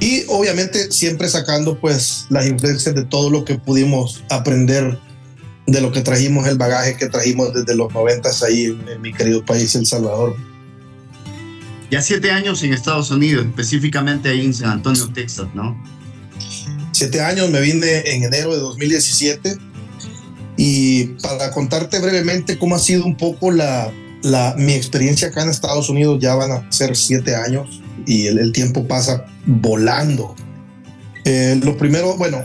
[0.00, 4.98] Y obviamente siempre sacando pues las influencias de todo lo que pudimos aprender
[5.66, 9.44] de lo que trajimos, el bagaje que trajimos desde los noventas ahí en, mi querido
[9.44, 10.36] país, El Salvador.
[11.90, 15.76] Ya siete años en Estados Unidos, específicamente ahí en San Antonio, Texas, ¿no?
[16.92, 19.58] Siete años, me vine en enero de 2017
[20.56, 23.92] y para contarte brevemente cómo ha sido un poco la,
[24.22, 28.52] la, mi experiencia acá en Estados Unidos, ya van a ser siete años y el,
[28.52, 30.34] tiempo pasa volando.
[31.26, 32.42] Eh, lo primero, bueno,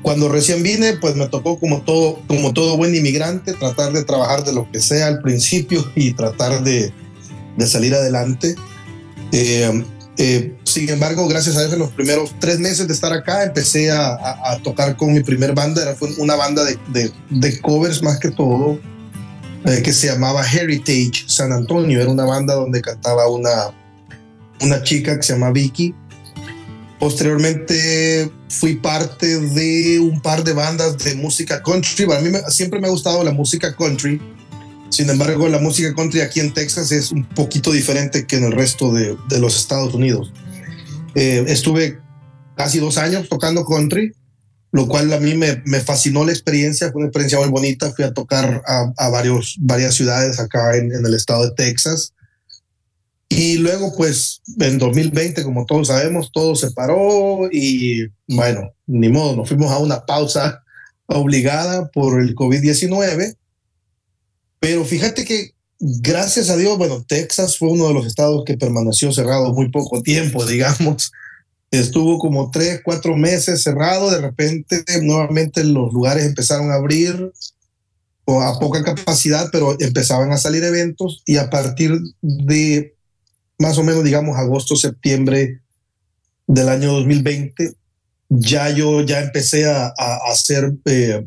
[0.00, 4.44] cuando recién vine, pues me tocó como todo, como todo buen inmigrante, tratar de trabajar
[4.44, 6.90] de lo que sea al principio y tratar de,
[7.56, 8.56] de salir adelante.
[9.30, 9.84] Eh,
[10.16, 13.90] eh, sin embargo, gracias a Dios, en los primeros tres meses de estar acá, empecé
[13.90, 15.82] a, tocar con mi primer banda.
[15.82, 18.78] Era una banda de, de, de covers más que todo,
[19.66, 22.00] eh, que se llamaba Heritage San Antonio.
[22.00, 23.74] Era una banda donde cantaba una,
[24.64, 25.94] una chica que se llama Vicky
[27.04, 32.06] Posteriormente fui parte de un par de bandas de música country.
[32.06, 34.18] Para mí siempre me ha gustado la música country.
[34.88, 38.52] Sin embargo, la música country aquí en Texas es un poquito diferente que en el
[38.52, 40.32] resto de, de los Estados Unidos.
[41.14, 41.98] Eh, estuve
[42.56, 44.14] casi dos años tocando country,
[44.72, 46.90] lo cual a mí me, me, fascinó la experiencia.
[46.90, 47.92] Fue una experiencia muy bonita.
[47.92, 52.14] Fui a tocar a, varios, varias ciudades acá en el estado de Texas.
[53.36, 59.34] Y luego, pues, en 2020, como todos sabemos, todo se paró y bueno, ni modo,
[59.34, 60.62] nos fuimos a una pausa
[61.06, 63.36] obligada por el COVID-19.
[64.60, 69.12] Pero fíjate que, gracias a Dios, bueno, Texas fue uno de los estados que permaneció
[69.12, 71.10] cerrado muy poco tiempo, digamos.
[71.72, 77.32] Estuvo como tres, cuatro meses cerrado, de repente nuevamente los lugares empezaron a abrir
[78.26, 82.94] a poca capacidad, pero empezaban a salir eventos y a partir de
[83.58, 85.60] más o menos, digamos, agosto, septiembre
[86.46, 87.74] del año 2020,
[88.28, 89.92] ya yo ya empecé a,
[90.30, 91.26] hacer eh,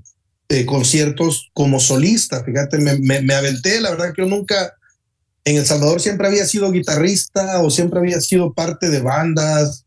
[0.49, 2.43] eh, conciertos como solista.
[2.43, 4.73] Fíjate, me, me, aventé, la verdad que yo nunca,
[5.45, 9.85] en El Salvador siempre había sido guitarrista o siempre había sido parte de bandas,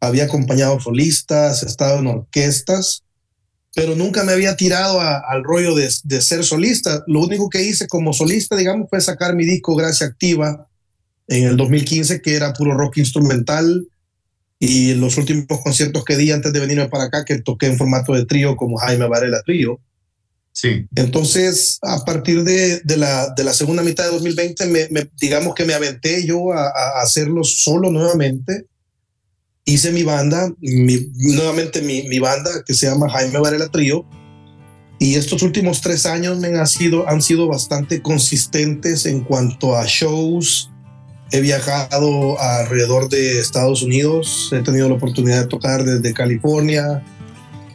[0.00, 3.02] había acompañado solistas, estado en orquestas,
[3.74, 7.02] pero nunca me había tirado al rollo de, de, ser solista.
[7.06, 10.66] Lo único que hice como solista, digamos, fue sacar mi disco Gracia Activa
[11.28, 13.86] en el 2015, que era puro rock instrumental.
[14.58, 18.14] Y los últimos conciertos que di antes de venirme para acá, que toqué en formato
[18.14, 19.80] de trío como Jaime Varela Trío.
[20.52, 20.86] Sí.
[20.94, 25.66] Entonces, a partir de, de, la, de la segunda mitad de 2020, me, digamos que
[25.66, 28.64] me aventé yo a, a, hacerlo solo nuevamente.
[29.66, 34.06] Hice mi banda, mi, nuevamente mi, mi, banda que se llama Jaime Varela Trío.
[34.98, 39.84] Y estos últimos tres años me han sido, han sido bastante consistentes en cuanto a
[39.86, 40.70] shows,
[41.32, 47.02] He viajado alrededor de Estados Unidos, he tenido la oportunidad de tocar desde California,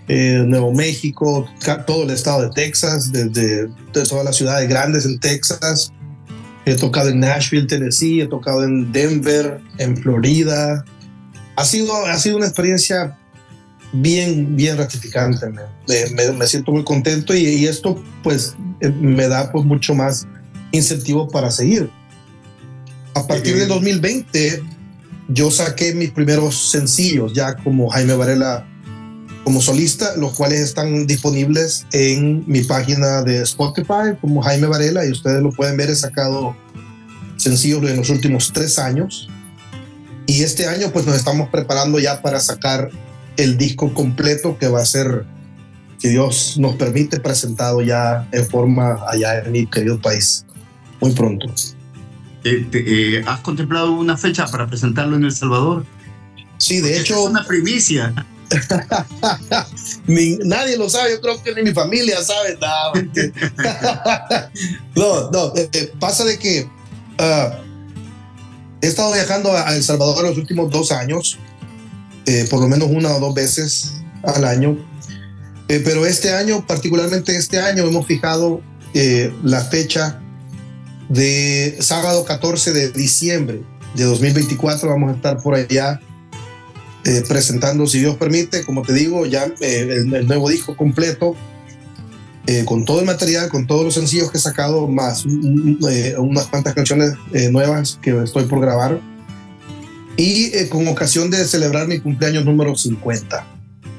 [0.07, 1.45] eh, Nuevo México,
[1.85, 5.91] todo el estado de Texas, desde, todas las ciudades grandes en Texas.
[6.65, 10.85] He tocado en Nashville, Tennessee, he tocado en Denver, en Florida.
[11.55, 13.17] Ha sido, ha sido una experiencia
[13.93, 15.47] bien, bien gratificante.
[15.49, 20.27] Me, me, siento muy contento y, y, esto pues eh, me da pues mucho más
[20.71, 21.89] incentivo para seguir.
[23.13, 24.63] A partir del 2020
[25.29, 28.67] yo saqué mis primeros sencillos ya como Jaime Varela
[29.43, 35.11] como solista, los cuales están disponibles en mi página de Spotify como Jaime Varela y
[35.11, 36.55] ustedes lo pueden ver, he sacado
[37.37, 39.29] sencillos en los últimos tres años.
[40.27, 42.89] Y este año pues nos estamos preparando ya para sacar
[43.37, 45.25] el disco completo que va a ser,
[45.97, 50.45] si Dios nos permite, presentado ya en forma allá en mi querido país
[50.99, 51.47] muy pronto.
[52.43, 55.85] Eh, eh, ¿Has contemplado una fecha para presentarlo en El Salvador?
[56.57, 57.13] Sí, de hecho.
[57.15, 58.13] Es una primicia.
[60.07, 62.57] nadie lo sabe, yo creo que ni mi familia sabe.
[64.95, 66.67] no, no, eh, pasa de que
[67.17, 67.59] ah,
[68.81, 71.37] he estado viajando a El Salvador los últimos dos años,
[72.49, 74.77] por lo menos una o dos veces al año.
[75.67, 78.61] pero este año, particularmente este año, hemos fijado
[79.43, 80.20] la fecha
[81.11, 83.61] de sábado 14 de diciembre
[83.95, 85.99] de 2024 vamos a estar por allá
[87.03, 91.35] eh, presentando, si Dios permite, como te digo, ya eh, el, nuevo disco completo,
[92.47, 96.73] eh, con todo el material, con todos los sencillos que he sacado, más unas cuantas
[96.73, 97.13] canciones
[97.51, 99.01] nuevas que estoy por grabar.
[100.15, 103.47] Y con ocasión de celebrar mi cumpleaños número 50.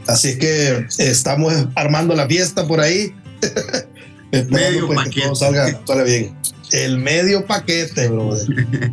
[0.06, 3.14] Así que estamos armando la fiesta por ahí.
[4.48, 6.34] Medio pues, que todo salga, salga bien.
[6.72, 8.66] El medio paquete, brother.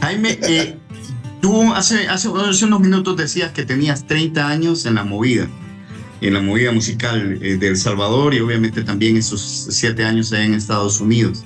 [0.00, 0.76] Jaime, eh,
[1.42, 5.48] Tú hace, hace, hace, unos minutos decías que tenías 30 años en la movida,
[6.20, 10.54] en la movida musical eh, de El Salvador y obviamente también esos 7 años en
[10.54, 11.42] Estados Unidos.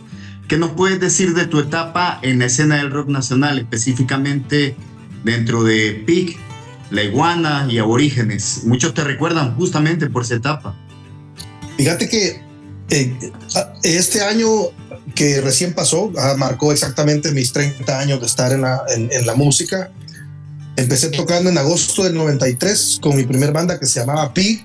[0.49, 4.77] ¿Qué nos puedes decir de tu etapa en la escena del rock nacional, específicamente
[5.25, 6.37] dentro de PIC,
[6.91, 8.65] La Iguana y Aborígenes?
[8.67, 10.77] Muchos te recuerdan justamente por esa etapa.
[11.79, 12.43] Fíjate que
[12.91, 13.33] eh,
[13.83, 14.47] este año
[15.15, 19.35] que recién pasó ah, marcó exactamente mis 30 años de estar en la, en, la
[19.35, 19.91] música.
[20.77, 24.65] Empecé tocando en agosto del 93 con mi primer banda que se llamaba PIG,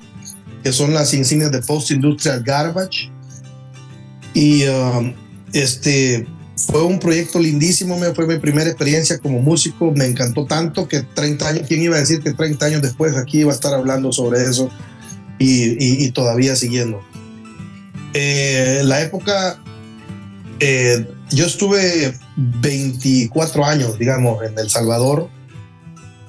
[0.64, 3.10] que son las insignias de Post Industrial Garbage.
[4.34, 5.14] Y um,
[5.54, 11.02] este fue un proyecto lindísimo, fue mi primera experiencia como músico, me encantó tanto que
[11.02, 14.12] 30 años, ¿quién iba a decir que 30 años después aquí iba a estar hablando
[14.12, 14.70] sobre eso
[15.40, 17.02] y, y, todavía siguiendo?
[18.14, 19.60] Eh, la época
[20.64, 25.28] eh, yo estuve 24 años, digamos, en El Salvador,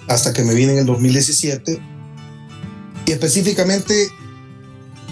[0.09, 1.79] hasta que me vine en el 2017.
[3.05, 4.09] Y específicamente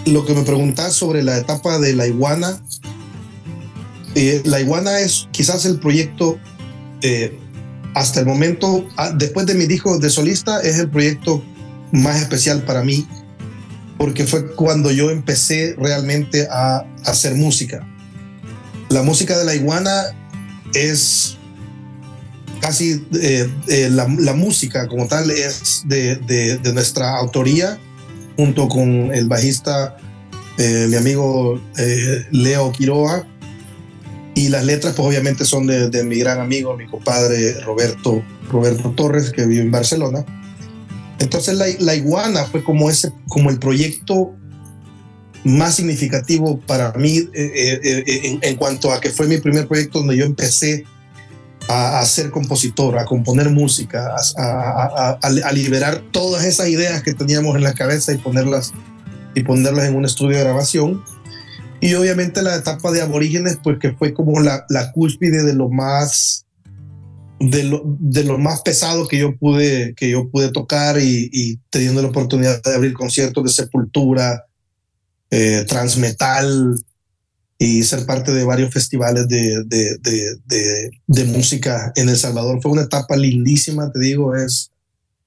[0.07, 2.63] lo que me preguntas sobre la etapa de la iguana,
[4.15, 6.39] eh, la iguana es quizás el proyecto,
[7.03, 7.37] eh,
[7.93, 11.43] hasta el momento, ah, después de mi disco de solista, es el proyecto
[11.91, 13.07] más especial para mí,
[13.99, 17.87] porque fue cuando yo empecé realmente a hacer música.
[18.91, 20.03] La música de la iguana
[20.73, 21.37] es
[22.59, 27.79] casi eh, eh, la, música como tal es de, nuestra autoría
[28.35, 29.95] junto con el bajista
[30.57, 31.61] eh, mi amigo
[32.31, 33.25] Leo Quiroga.
[34.35, 39.31] Y las letras pues obviamente son de, mi gran amigo mi compadre Roberto Roberto Torres
[39.31, 40.25] que vive en Barcelona.
[41.19, 44.35] Entonces la, la iguana fue como ese como el proyecto
[45.43, 49.99] más significativo para mí eh, eh, eh, en, cuanto a que fue mi primer proyecto
[49.99, 50.85] donde yo empecé
[51.67, 57.73] a, ser compositor, a componer música, a, liberar todas esas ideas que teníamos en la
[57.73, 58.73] cabeza y ponerlas,
[59.35, 61.01] y ponerlas en un estudio de grabación.
[61.79, 66.45] Y obviamente la etapa de Aborígenes, pues que fue como la, cúspide de lo más
[67.39, 72.01] de lo, de lo, más pesado que yo pude, que yo pude tocar y teniendo
[72.01, 74.45] la oportunidad de abrir conciertos de Sepultura,
[75.31, 76.75] eh, transmetal
[77.57, 79.63] y ser parte de varios festivales de,
[81.07, 82.59] de, música en El Salvador.
[82.61, 84.71] Fue una etapa lindísima, te digo, es,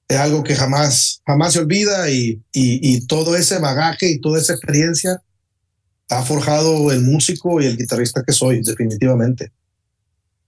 [0.07, 4.53] es algo que jamás, jamás se olvida y, y, todo ese bagaje y toda esa
[4.53, 5.21] experiencia
[6.09, 9.51] ha forjado el músico y el guitarrista que soy, definitivamente.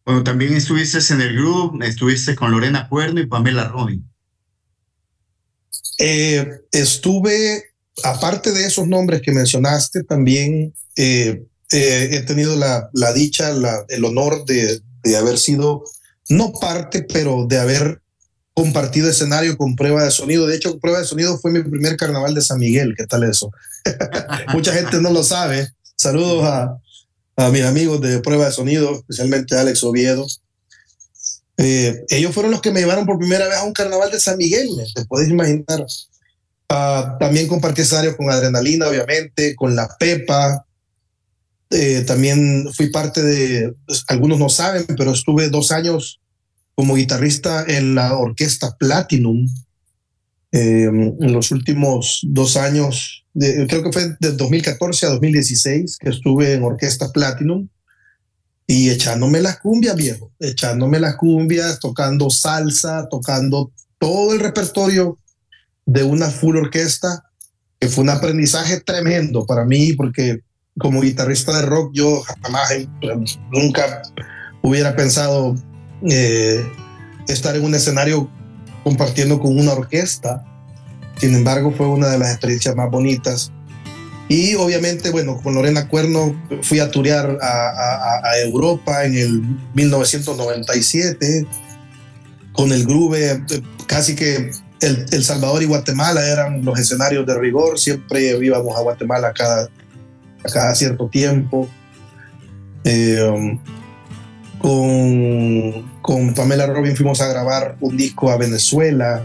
[0.05, 4.08] Bueno, también estuviste en el grupo, estuviste con Lorena Cuerno y Pamela Robin.
[5.97, 7.64] Eh, estuve
[8.04, 13.52] aparte de esos nombres que mencionaste, también eh, eh, he tenido la, dicha,
[13.88, 14.82] el honor de,
[15.18, 15.84] haber sido,
[16.30, 18.02] no parte, pero de haber
[18.54, 20.48] compartido escenario con prueba de sonido.
[20.48, 22.95] De hecho, prueba de sonido fue mi primer carnaval de San Miguel.
[22.98, 23.52] ¿Qué tal eso?
[24.54, 25.70] Mucha gente no lo sabe.
[25.95, 26.78] Saludos a,
[27.52, 30.26] mis amigos de prueba de sonido, especialmente a Alex Oviedo.
[31.58, 34.38] Eh, ellos fueron los que me llevaron por primera vez a un carnaval de San
[34.38, 35.86] Miguel, te puedes imaginar.
[36.70, 40.65] Ah, también compartí escenario con Adrenalina, obviamente, con La Pepa.
[41.70, 46.20] Eh, también fui parte de, pues, algunos no saben, pero estuve dos años
[46.76, 49.47] como guitarrista en la orquesta Platinum.
[50.51, 56.53] Eh, en los últimos dos años, creo que fue de 2014 a 2016 que estuve
[56.53, 57.68] en orquesta Platinum
[58.65, 65.18] y echándome las cumbias, viejo, echándome las cumbias, tocando salsa, tocando todo el repertorio
[65.88, 67.24] de una full orquesta,
[67.80, 70.42] que fue un aprendizaje tremendo para mí, porque
[70.78, 72.72] como guitarrista de rock yo jamás,
[73.52, 74.04] nunca
[74.62, 75.56] hubiera pensado
[76.08, 76.64] eh,
[77.28, 78.30] estar en un escenario
[78.84, 80.44] compartiendo con una orquesta.
[81.18, 83.52] Sin embargo, fue una de las experiencias más bonitas.
[84.30, 89.42] Y obviamente, bueno, con Lorena Cuerno fui a turear a, a Europa en el
[89.74, 91.48] 1997
[92.52, 93.44] con el Groove, eh,
[93.88, 99.34] casi que el, Salvador y Guatemala eran los escenarios de rigor, siempre íbamos a Guatemala
[99.34, 99.69] cada,
[100.43, 101.67] cada cierto tiempo.
[102.84, 103.59] Eh, um,
[104.59, 109.23] con, con, Pamela Robin fuimos a grabar un disco a Venezuela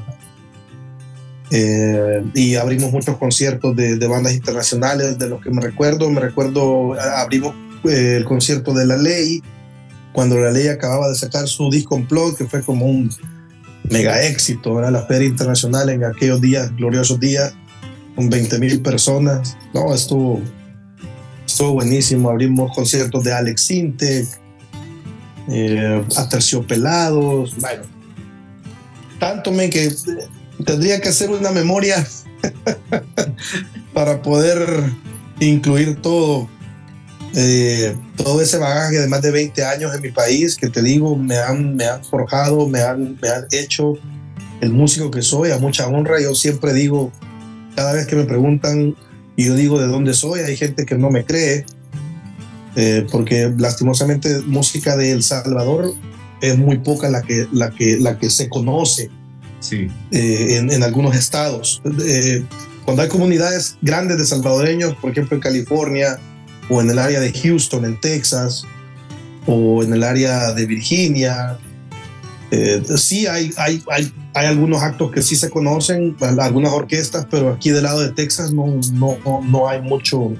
[1.50, 6.10] eh, y abrimos muchos conciertos de, bandas internacionales, de los que me recuerdo.
[6.10, 9.42] Me recuerdo, abrimos eh, el concierto de La Ley,
[10.12, 13.10] cuando La Ley acababa de sacar su disco Unplugged, que fue como un
[13.92, 17.54] mega éxito, era la Feria Internacional en aquellos días, gloriosos días,
[18.16, 19.56] con 20 mil personas.
[19.72, 20.40] No, estuvo,
[21.46, 22.30] estuvo buenísimo.
[22.30, 24.26] Abrimos conciertos de Alex Intec,
[25.48, 27.82] eh, a Terciopelados, bueno,
[29.18, 29.92] tanto, men, que
[30.64, 32.06] tendría que hacer una memoria
[33.92, 34.58] para poder
[35.40, 36.48] incluir todo.
[37.34, 41.16] Eh, todo ese bagaje de más de 20 años en mi país que te digo
[41.16, 43.94] me han, me han forjado, me han, me han hecho
[44.60, 46.20] el músico que soy a mucha honra.
[46.20, 47.10] Yo siempre digo,
[47.74, 48.94] cada vez que me preguntan
[49.36, 51.64] y yo digo de dónde soy, hay gente que no me cree,
[52.76, 55.94] eh, porque lastimosamente música de El Salvador
[56.40, 59.10] es muy poca la que, la que, la que se conoce
[59.60, 59.88] sí.
[60.10, 61.80] Eh, en, en, algunos estados.
[62.04, 62.44] Eh,
[62.84, 66.18] cuando hay comunidades grandes de salvadoreños, por ejemplo en California
[66.68, 68.64] o en el área de Houston, en Texas,
[69.46, 71.58] o en el área de Virginia,
[72.50, 77.50] eh, sí hay, hay, hay, hay, algunos actos que sí se conocen, algunas orquestas, pero
[77.50, 80.32] aquí del lado de Texas no, no, no hay mucho,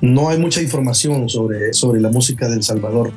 [0.00, 3.12] no hay mucha información sobre, sobre la música del Salvador.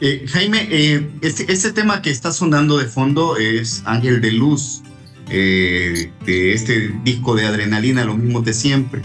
[0.00, 4.82] Eh, Jaime, eh, este, este, tema que está sonando de fondo es Ángel de Luz,
[5.30, 9.02] eh, de este disco de Adrenalina, lo mismo de siempre.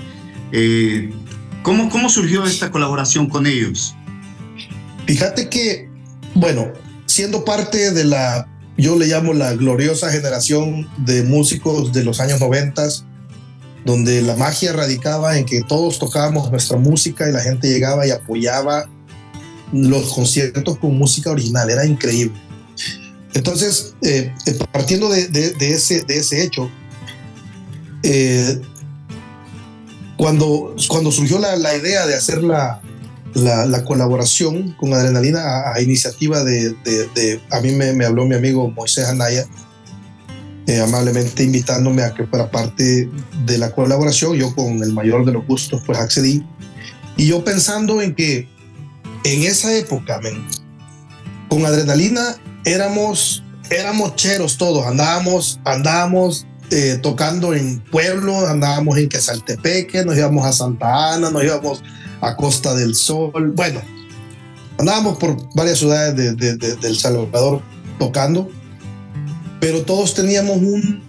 [0.52, 1.12] Eh,
[1.64, 3.96] ¿cómo, ¿Cómo surgió esta colaboración con ellos?
[5.06, 5.90] Fíjate que,
[6.36, 6.72] bueno,
[7.06, 8.48] siendo parte de la,
[8.78, 13.06] yo le llamo la gloriosa generación de músicos de los años noventas,
[13.86, 18.12] donde la magia radicaba en que todos tocábamos nuestra música y la gente llegaba y
[18.12, 18.88] apoyaba
[19.72, 22.40] los conciertos con música original, era increíble.
[23.34, 24.34] Entonces, eh,
[24.72, 26.70] partiendo de, de, de, ese, de ese hecho,
[28.04, 28.60] eh,
[30.20, 32.82] cuando, cuando surgió la, la idea de hacer la,
[33.36, 38.26] la, la, colaboración con Adrenalina a, a iniciativa de, de, a mí me, me, habló
[38.26, 39.48] mi amigo Moisés Anaya,
[40.68, 43.10] eh, amablemente invitándome a que fuera parte
[43.46, 46.46] de la colaboración, yo con el mayor de los gustos pues accedí,
[47.16, 48.50] y yo pensando en que
[49.24, 50.46] en esa época, men,
[51.48, 60.06] con adrenalina éramos, éramos cheros todos, andábamos, andábamos eh, tocando en pueblo, andábamos en Quesaltepeque,
[60.06, 61.84] nos íbamos a Santa Ana, nos íbamos
[62.22, 63.82] a Costa del Sol, bueno,
[64.78, 67.62] andábamos por varias ciudades de, de, de, Salvador
[67.98, 68.50] tocando,
[69.60, 71.02] pero todos teníamos un,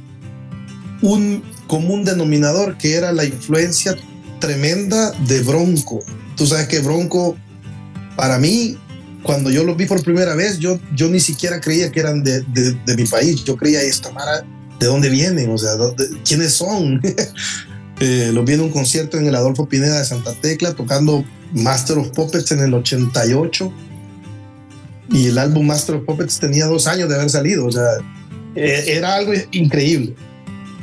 [1.03, 3.97] un común denominador que era la influencia
[4.41, 6.01] tremenda de Bronco.
[6.37, 7.37] Tú sabes que Bronco
[8.17, 8.79] para mí,
[9.23, 12.41] cuando yo los vi por primera vez, yo, yo ni siquiera creía que eran de,
[12.43, 13.45] de, de mi país.
[13.45, 14.45] Yo creía, esta Mara,
[14.81, 15.51] ¿de dónde vienen?
[15.51, 15.73] O sea,
[16.25, 17.01] ¿quiénes son?
[18.01, 21.99] eh, los vi en un concierto en el Adolfo Pineda de Santa Tecla, tocando Master
[21.99, 23.73] of Puppets en el 88.
[25.13, 27.67] Y el álbum Master of Puppets tenía dos años de haber salido.
[27.67, 27.99] O sea,
[28.57, 30.17] eh, era algo increíble.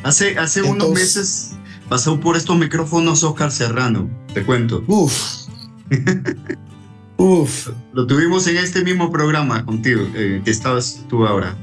[0.04, 1.52] Hace, hace Entonces, unos meses
[1.90, 4.84] pasó por estos micrófonos Oscar Serrano, te cuento.
[4.88, 5.48] Uf.
[7.18, 7.70] Uf.
[7.94, 11.58] Lo tuvimos en este mismo programa contigo, eh, que estabas tú ahora.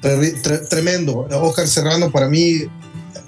[0.00, 1.28] Tre tre tremendo.
[1.30, 2.62] Oscar Serrano para mí,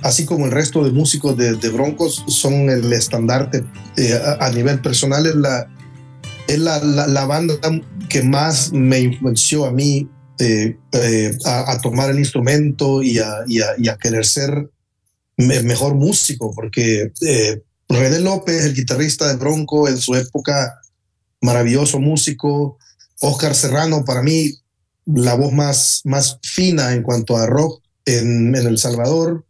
[0.02, 3.64] así como el resto de músicos de, Broncos, son el estandarte
[3.96, 5.26] eh, a, nivel personal.
[5.26, 5.68] Es, la,
[6.48, 7.54] es la, la, banda
[8.08, 10.08] que más me influenció a mí
[10.38, 14.70] eh, eh, a, tomar el instrumento y a, y a, querer ser
[15.36, 17.12] me mejor músico, porque
[17.88, 20.78] René López, el guitarrista de Bronco, en su época
[21.42, 22.78] maravilloso músico.
[23.20, 24.61] Oscar Serrano, para mí,
[25.07, 29.44] la voz más, más fina en cuanto a rock en, en El Salvador.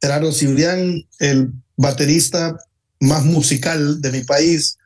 [0.00, 2.56] Gerardo Cibrián, el baterista
[3.00, 4.76] más musical de mi país.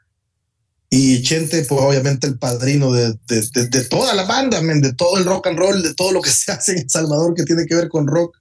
[0.90, 5.18] Y Chente, pues obviamente el padrino de, de, de, toda la banda, man, de todo
[5.18, 7.66] el rock and roll, de todo lo que se hace en El Salvador que tiene
[7.66, 8.36] que ver con rock.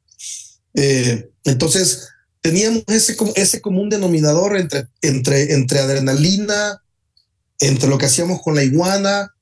[0.74, 2.08] Eh, entonces,
[2.42, 6.82] teníamos ese, ese común denominador entre, entre, entre adrenalina,
[7.60, 9.34] entre lo que hacíamos con la iguana.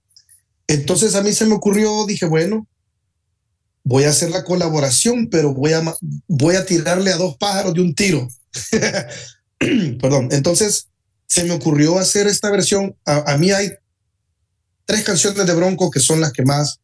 [0.68, 2.68] Entonces a mí se me ocurrió, dije, bueno,
[3.86, 5.82] voy a hacer la colaboración, pero voy a,
[6.28, 8.28] voy a tirarle a dos pájaros de un tiro.
[10.01, 10.30] Perdón.
[10.32, 10.89] Entonces
[11.28, 12.95] se me ocurrió hacer esta versión.
[13.05, 13.72] A, mí hay
[14.86, 16.80] tres canciones de Bronco que son las que más,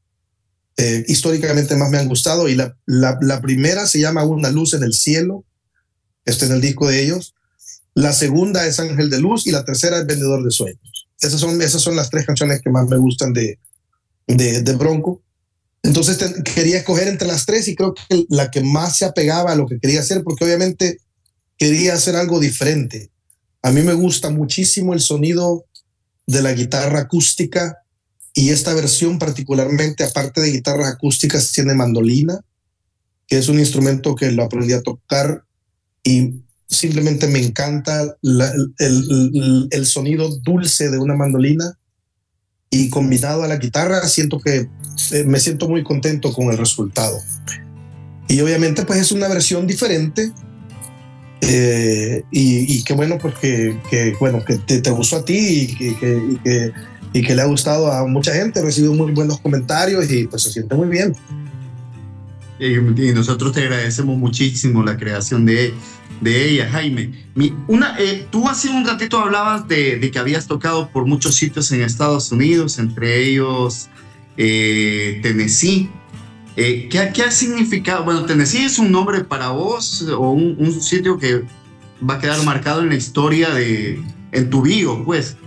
[0.77, 2.47] eh, históricamente más me han gustado.
[2.47, 5.43] Y la, la, primera se llama Una luz en el cielo.
[6.23, 7.33] Este en el disco de ellos.
[7.95, 11.07] La segunda es Ángel de Luz y la tercera es Vendedor de Sueños.
[11.19, 13.59] Esas son, esas son las tres canciones que más me gustan de,
[14.27, 15.21] de, de Bronco.
[15.83, 16.17] Entonces
[16.55, 19.67] quería escoger entre las tres y creo que la que más se apegaba a lo
[19.67, 20.99] que quería hacer, porque obviamente
[21.57, 23.09] quería hacer algo diferente.
[23.63, 25.65] A mí me gusta muchísimo el sonido
[26.27, 27.77] de la guitarra acústica
[28.33, 32.39] y esta versión particularmente, aparte de guitarras acústicas, tiene mandolina,
[33.27, 35.43] que es un instrumento que lo aprendí a tocar
[36.03, 41.77] y simplemente me encanta el, el, el, sonido dulce de una mandolina
[42.71, 44.69] y combinado a la guitarra, siento que
[45.11, 47.19] eh, me siento muy contento con el resultado.
[48.27, 50.31] Y obviamente pues es una versión diferente.
[51.41, 56.73] Eh, y, qué bueno porque que, bueno, que te, gustó a ti y que,
[57.13, 60.51] y que, le ha gustado a mucha gente, recibido muy buenos comentarios y pues se
[60.51, 61.13] siente muy bien.
[62.59, 65.73] Y, nosotros te agradecemos muchísimo la creación de,
[66.21, 67.11] de ella, Jaime.
[67.67, 71.71] una, eh, tú hace un ratito hablabas de, de, que habías tocado por muchos sitios
[71.71, 73.89] en Estados Unidos, entre ellos
[74.37, 75.89] eh, Tennessee.
[76.55, 78.03] Eh, ¿qué, ¿qué, ha significado?
[78.03, 81.43] Bueno, Tennessee es un nombre para vos o un, un, sitio que
[82.07, 83.99] va a quedar marcado en la historia de,
[84.31, 85.37] en tu bio, pues,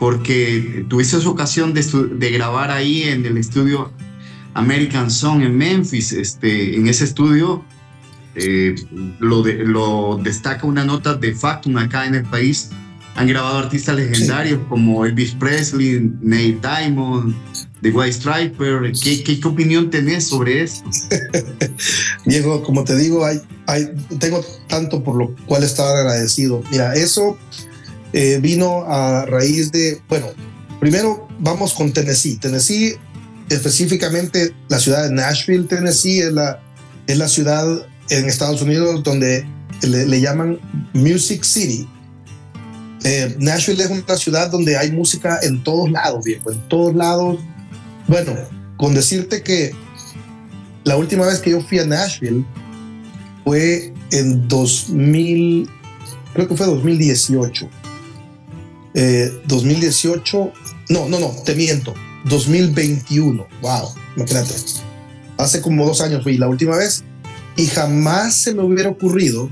[0.00, 3.92] porque tuviste esa ocasión de, de grabar ahí en el estudio
[4.54, 6.12] American Song en Memphis.
[6.12, 7.64] Este, en ese estudio
[8.36, 8.74] eh,
[9.18, 12.70] lo, lo destaca una nota de Factum acá en el país.
[13.14, 17.34] Han grabado artistas legendarios como Elvis Presley, Nate Diamond,
[17.80, 18.92] The White Striper.
[19.02, 20.88] ¿Qué, qué, opinión tenés sobre esto?
[22.26, 26.62] Diego, como te digo, hay, hay, tengo tanto por lo cual estar agradecido.
[26.70, 27.38] Mira, eso
[28.12, 30.26] eh, vino a raíz de, bueno,
[30.78, 32.36] primero vamos con Tennessee.
[32.36, 32.98] Tennessee
[33.48, 36.60] específicamente la ciudad de Nashville, Tennessee, es la,
[37.06, 39.46] es la ciudad en Estados Unidos donde
[39.82, 40.58] le, llaman
[40.92, 41.88] Music City.
[43.04, 47.38] Eh, Nashville es una ciudad donde hay música en todos lados, viejo, en todos lados.
[48.08, 48.32] Bueno,
[48.76, 49.72] con decirte que
[50.84, 52.44] la última vez que yo fui a Nashville
[53.44, 55.68] fue en 2000,
[56.34, 57.68] creo que fue 2018.
[59.46, 60.52] 2018, eh,
[60.88, 61.92] no, no, no, te miento,
[62.24, 63.46] 2021.
[63.60, 64.54] Wow, imagínate.
[65.36, 67.04] Hace como dos años fui la última vez
[67.56, 69.50] y jamás se me hubiera ocurrido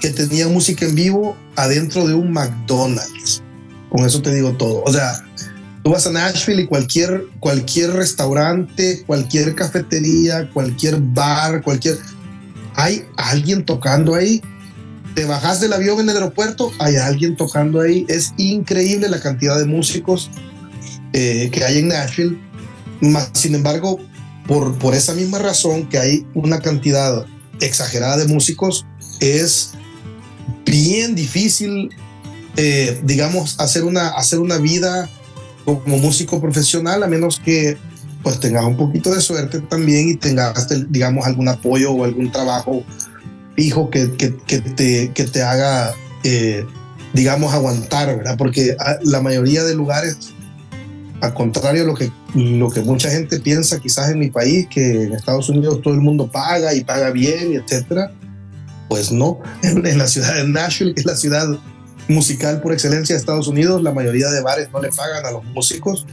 [0.00, 3.42] que tenía música en vivo adentro de un McDonald's.
[3.90, 4.82] Con eso te digo todo.
[4.84, 5.24] O sea,
[5.82, 11.98] tú vas a Nashville y cualquier, cualquier restaurante, cualquier cafetería, cualquier bar, cualquier...
[12.74, 14.40] Hay alguien tocando ahí.
[15.14, 18.06] Te bajas del avión en el aeropuerto, hay alguien tocando ahí.
[18.08, 20.30] Es increíble la cantidad de músicos
[21.12, 22.38] eh, que hay en Nashville.
[23.32, 23.98] Sin embargo,
[24.48, 27.26] por, por esa misma razón que hay una cantidad
[27.60, 28.86] exagerada de músicos,
[29.20, 29.72] es
[30.64, 31.90] bien difícil,
[32.56, 35.08] eh, digamos, hacer una, hacer una vida
[35.64, 37.76] como músico profesional, a menos que
[38.22, 42.82] pues tengas un poquito de suerte también y tengas, digamos, algún apoyo o algún trabajo
[43.54, 45.94] fijo que, que, que te, que te haga,
[46.24, 46.64] eh,
[47.12, 48.36] digamos, aguantar, ¿verdad?
[48.38, 50.32] Porque ah, la mayoría de lugares
[51.20, 55.12] al contrario lo que, lo que mucha gente piensa quizás en mi país, que en
[55.12, 58.12] Estados Unidos todo el mundo paga y paga bien, y etcétera,
[58.88, 59.40] pues no.
[59.62, 61.46] En, la ciudad de Nashville, que es la ciudad
[62.08, 65.44] musical por excelencia de Estados Unidos, la mayoría de bares no le pagan a los
[65.44, 66.06] músicos.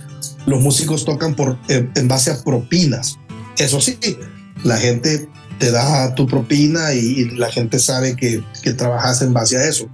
[0.46, 3.18] Los músicos tocan por, eh, en base a propinas.
[3.58, 3.98] Eso sí,
[4.64, 5.30] la gente
[5.60, 9.88] te da tu propina y, la gente sabe que, que trabajas en base a eso.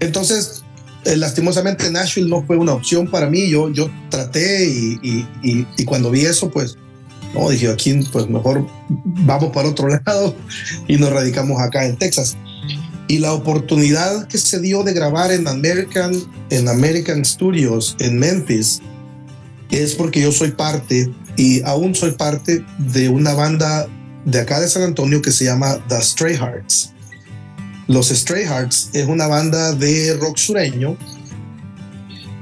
[0.00, 0.57] Entonces,
[1.08, 3.48] eh, lastimosamente Nashville no fue una opción para mí.
[3.48, 4.98] Yo, yo traté y,
[5.42, 6.76] y, y, cuando vi eso, pues,
[7.34, 10.34] no, dije aquí, pues mejor vamos para otro lado
[10.86, 12.36] y nos radicamos acá en Texas.
[13.08, 16.12] Y la oportunidad que se dio de grabar en American,
[16.50, 18.82] en American Studios en Memphis
[19.70, 23.86] es porque yo soy parte y aún soy parte de una banda
[24.26, 26.92] de acá de San Antonio que se llama The Stray Hearts.
[27.88, 30.96] Los Stray Hearts es una banda de rock sureño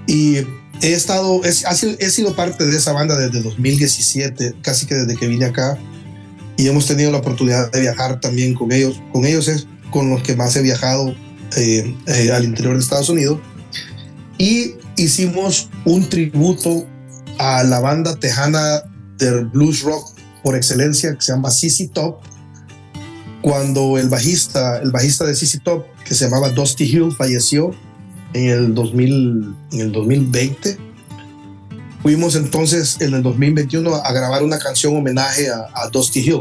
[0.09, 0.39] y
[0.83, 5.47] he estado, he, sido parte de esa banda desde 2017, casi que desde que vine
[5.47, 5.79] acá
[6.57, 9.01] y hemos tenido la oportunidad de viajar también con ellos.
[9.13, 11.15] Con ellos es con los que más he viajado
[11.57, 13.39] eh, eh, al interior de Estados Unidos
[14.39, 16.87] y hicimos un tributo
[17.39, 18.83] a la banda tejana
[19.17, 22.21] del blues rock por excelencia que se llama CC Top
[23.47, 27.71] cuando el bajista, el bajista de CC Top, que se llamaba Dusty Hill, falleció
[28.33, 30.77] en el, 2000, en el 2020.
[32.03, 36.41] Fuimos entonces en el 2021 a grabar una canción homenaje a, Dusty Hill.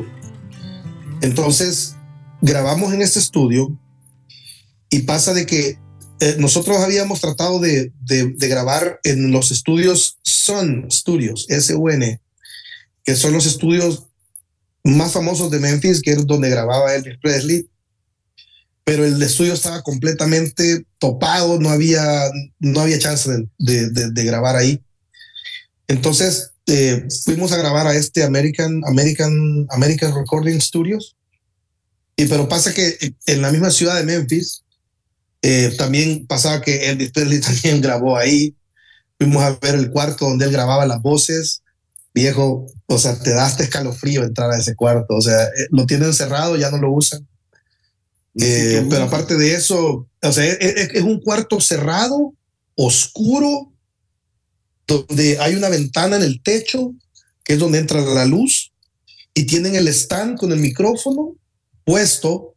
[1.22, 1.96] Entonces
[2.42, 3.78] grabamos en este estudio
[4.90, 5.78] y pasa de que
[6.22, 12.20] eh, nosotros habíamos tratado de, de, de, grabar en los estudios Sun Studios, S-U-N,
[13.04, 14.08] que son los estudios
[14.86, 17.68] más famosos de Memphis, que es donde grababa Elvis Presley,
[18.84, 22.30] pero el estudio estaba completamente topado, no había,
[22.60, 24.80] no había chance de, de, grabar ahí.
[25.88, 31.18] Entonces eh, fuimos a grabar a este American, American, American Recording Studios,
[32.16, 34.64] y pero pasa que en la misma ciudad de Memphis,
[35.42, 38.56] eh, también pasaba que Elvis Presley también grabó ahí.
[39.18, 41.64] fuimos a ver el cuarto donde él grababa las voces.
[42.16, 45.16] Viejo, o sea, te daste escalofrío entrar a ese cuarto.
[45.16, 47.28] O sea, eh, lo tienen cerrado, ya no lo usan.
[48.40, 52.34] Eh, pero aparte de eso, o sea, es, un cuarto cerrado,
[52.76, 53.74] oscuro,
[54.88, 56.94] donde hay una ventana en el techo,
[57.44, 58.72] que es donde entra la luz,
[59.34, 61.36] y tienen el stand con el micrófono
[61.84, 62.56] puesto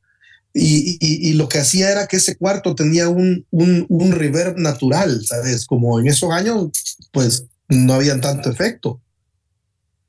[0.54, 5.66] y, lo que hacía era que ese cuarto tenía un, un, reverb natural, ¿sabes?
[5.66, 6.70] Como en esos años,
[7.12, 9.00] pues no habían tanto efecto.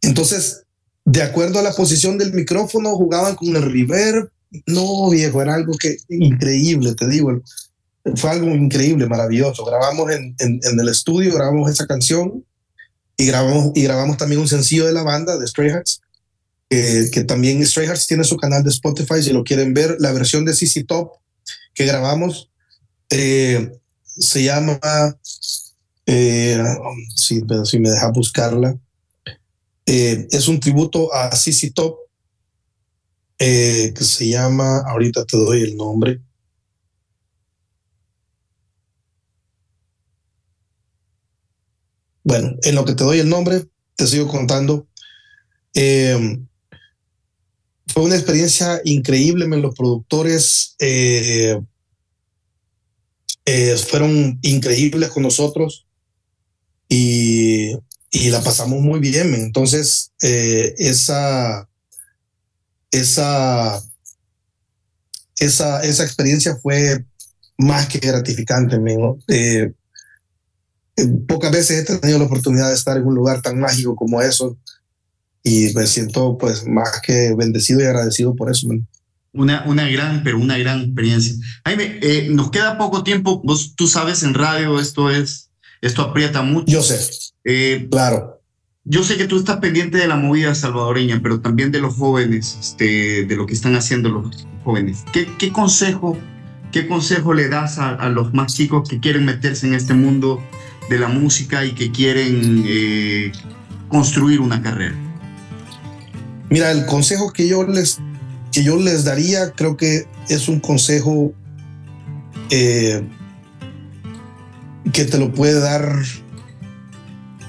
[0.01, 0.63] Entonces,
[1.05, 4.29] de acuerdo a la posición del micrófono, jugaban con el reverb.
[4.65, 7.41] No, viejo, era algo que increíble, te digo.
[8.15, 9.65] Fue algo increíble, maravilloso.
[9.65, 12.43] Grabamos en, en, el estudio, grabamos esa canción
[13.17, 16.01] y grabamos, y grabamos también un sencillo de la banda de Stray Hats
[16.69, 20.45] que también Stray Hearts tiene su canal de Spotify, si lo quieren ver, la versión
[20.45, 21.13] de CC Top
[21.73, 22.49] que grabamos
[23.09, 23.71] eh,
[24.03, 24.79] se llama,
[26.05, 26.63] eh,
[27.15, 28.77] si me deja buscarla,
[29.89, 31.97] eh, es un tributo a CC Top
[33.37, 36.21] que se llama, ahorita te doy el nombre.
[42.23, 43.65] Bueno, en lo que te doy el nombre,
[43.95, 44.87] te sigo contando.
[45.73, 46.37] Eh,
[47.87, 49.47] fue una experiencia increíble.
[49.47, 51.59] Los productores eh,
[53.45, 55.87] eh, fueron increíbles con nosotros
[56.87, 57.71] y,
[58.11, 59.33] la pasamos muy bien.
[59.35, 61.67] Entonces, eh, esa,
[62.91, 63.81] esa,
[65.37, 67.05] esa, esa experiencia fue
[67.57, 68.77] más que gratificante.
[71.27, 74.57] pocas veces he tenido la oportunidad de estar en un lugar tan mágico como eso
[75.43, 78.67] y me siento pues más que bendecido y agradecido por eso.
[79.31, 81.35] Una, una gran, pero una gran experiencia.
[81.65, 83.41] Jaime, eh, nos queda poco tiempo.
[83.43, 85.48] Vos, tú sabes, en radio esto es,
[85.81, 86.65] esto aprieta mucho.
[86.67, 86.99] Yo sé.
[87.43, 88.41] Eh, claro.
[88.85, 92.57] Yo sé que tú estás pendiente de la movida salvadoreña, pero también de los jóvenes,
[92.59, 95.03] este, de lo que están haciendo los jóvenes.
[95.13, 96.17] ¿Qué, qué consejo,
[96.71, 100.41] qué consejo le das a, a, los más chicos que quieren meterse en este mundo
[100.89, 103.31] de la música y que quieren eh,
[103.89, 104.95] construir una carrera?
[106.49, 107.99] Mira, el consejo que yo les,
[108.51, 111.31] que yo les daría creo que es un consejo
[112.49, 113.03] eh,
[114.93, 116.03] que te lo puede dar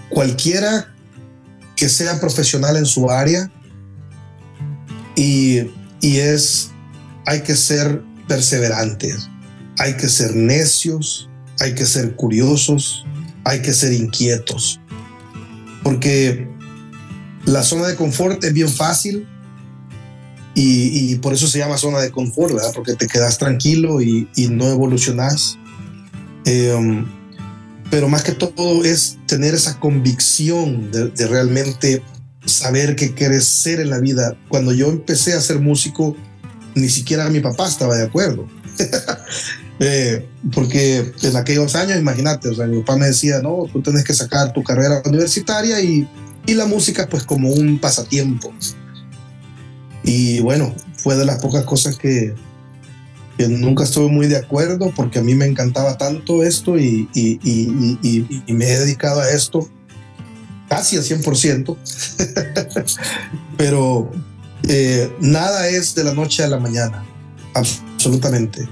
[0.09, 0.95] cualquiera
[1.77, 3.51] que sea profesional en su área
[5.17, 5.61] y,
[6.01, 6.71] y es,
[7.27, 9.29] hay que ser perseverantes,
[9.79, 11.29] hay que ser necios,
[11.59, 13.05] hay que ser curiosos,
[13.45, 14.81] hay que ser inquietos,
[15.83, 16.49] porque
[17.45, 19.27] la zona de confort es bien fácil
[20.55, 22.73] y, por eso se llama zona de confort, ¿verdad?
[22.75, 25.59] Porque te quedas tranquilo y, no evolucionas.
[26.45, 27.07] Em,
[27.91, 32.03] pero más que todo es tener esa convicción de, realmente
[32.45, 34.37] saber qué quieres ser en la vida.
[34.49, 36.17] Cuando yo empecé a ser músico,
[36.75, 38.47] ni siquiera mi papá estaba de acuerdo.
[39.83, 44.05] Eh, porque en aquellos años, imagínate, o sea, mi papá me decía, no, tú tienes
[44.05, 46.07] que sacar tu carrera universitaria y
[46.47, 48.53] y la música pues como un pasatiempo.
[50.03, 52.35] Y bueno, fue de las pocas cosas que,
[53.41, 57.41] que nunca estuve muy de acuerdo porque a mí me encantaba tanto esto y, y,
[57.43, 59.67] y, y me he dedicado a esto
[60.69, 61.75] casi al 100%,
[63.57, 64.11] pero
[64.69, 67.03] eh, nada es de la noche a la mañana,
[67.55, 68.69] absolutamente.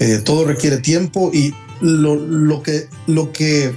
[0.00, 3.72] Eh, todo requiere tiempo y lo, lo, que, lo que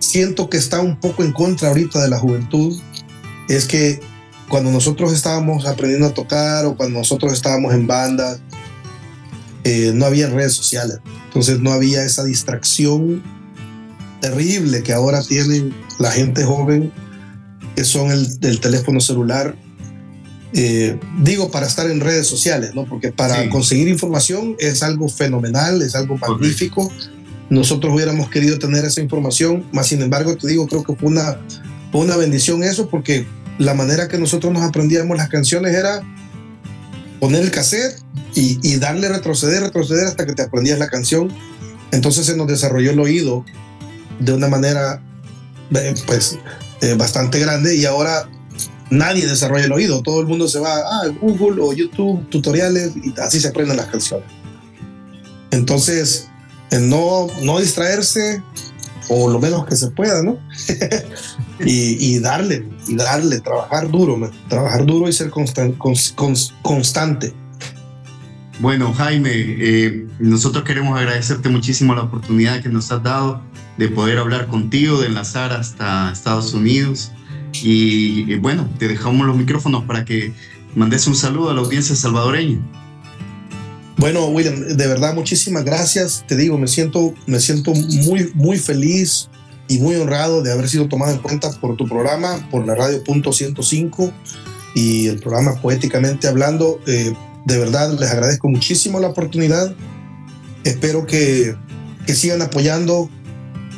[0.00, 2.76] siento que está un poco en contra ahorita de la juventud
[3.48, 4.00] es que
[4.48, 8.36] cuando nosotros estábamos aprendiendo a tocar o cuando nosotros estábamos en banda,
[9.64, 10.98] eh, no había redes sociales.
[11.26, 13.22] Entonces no había esa distracción
[14.20, 16.92] terrible que ahora tienen la gente joven,
[17.74, 19.56] que son el, del teléfono celular.
[20.56, 22.84] Eh, digo para estar en redes sociales, ¿no?
[22.84, 26.92] Porque para conseguir información es algo fenomenal, es algo magnífico
[27.50, 31.38] nosotros hubiéramos querido tener esa información, más sin embargo, te digo, creo que fue una,
[31.92, 33.26] una bendición eso, porque
[33.58, 36.00] la manera que nosotros nos aprendíamos las canciones era
[37.20, 38.00] poner el cassette
[38.34, 41.32] y, darle retroceder, retroceder hasta que te aprendías la canción.
[41.92, 43.44] Entonces se nos desarrolló el oído
[44.18, 45.02] de una manera
[45.74, 46.38] eh, pues
[46.80, 48.28] eh, bastante grande y ahora
[48.90, 53.14] nadie desarrolla el oído, todo el mundo se va a Google o YouTube, tutoriales y
[53.20, 54.26] así se aprenden las canciones.
[55.50, 56.28] Entonces,
[56.80, 58.42] no, no distraerse
[59.08, 60.38] o lo menos que se pueda, ¿no?
[61.64, 67.34] y, darle, y darle, trabajar duro, trabajar duro y ser constante.
[68.60, 73.42] Bueno, Jaime, eh, nosotros queremos agradecerte muchísimo la oportunidad que nos has dado
[73.76, 77.10] de poder hablar contigo, de enlazar hasta Estados Unidos.
[77.62, 80.32] Y, bueno, te dejamos los micrófonos para que
[80.74, 82.58] mandes un saludo a la audiencia salvadoreña.
[83.96, 86.24] Bueno, William, de verdad muchísimas gracias.
[86.26, 89.28] Te digo, me siento, me siento muy, muy feliz
[89.68, 93.02] y muy honrado de haber sido tomado en cuenta por tu programa, por la radio
[93.04, 94.12] punto 105
[94.74, 96.80] y el programa Poéticamente Hablando.
[96.86, 97.14] Eh,
[97.46, 99.74] de verdad, les agradezco muchísimo la oportunidad.
[100.64, 101.54] Espero que,
[102.06, 103.08] que sigan apoyando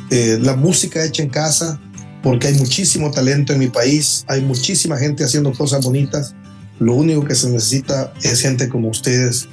[0.09, 1.79] eh, la música hecha en casa,
[2.23, 6.33] porque hay muchísimo talento en mi país, hay muchísima gente haciendo cosas bonitas.
[6.79, 9.47] Lo único que se necesita es gente como ustedes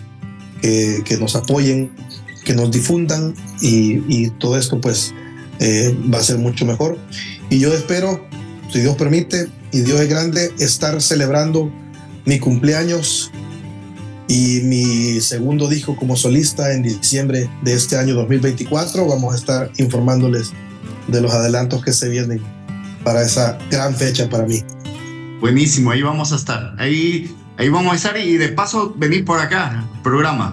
[0.60, 1.90] que, nos apoyen,
[2.44, 5.12] que nos difundan y, y todo esto pues
[5.60, 6.98] eh, va a ser mucho mejor.
[7.50, 8.20] Y yo espero,
[8.70, 11.70] si Dios permite y Dios es grande, estar celebrando
[12.24, 13.30] mi cumpleaños
[14.26, 19.06] y mi segundo disco como solista en diciembre de este año 2024.
[19.06, 20.52] Vamos a estar informándoles
[21.08, 22.40] de los adelantos que se vienen
[23.04, 24.62] para esa gran fecha para mí.
[25.40, 26.74] Buenísimo, ahí vamos a estar.
[26.78, 30.52] Ahí, ahí vamos a estar y de paso venir por acá, programa.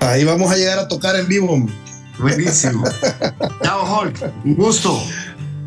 [0.00, 1.66] Ahí vamos a llegar a tocar en vivo.
[2.18, 2.84] Buenísimo.
[3.62, 4.32] Chao, Hulk.
[4.44, 5.02] Un gusto.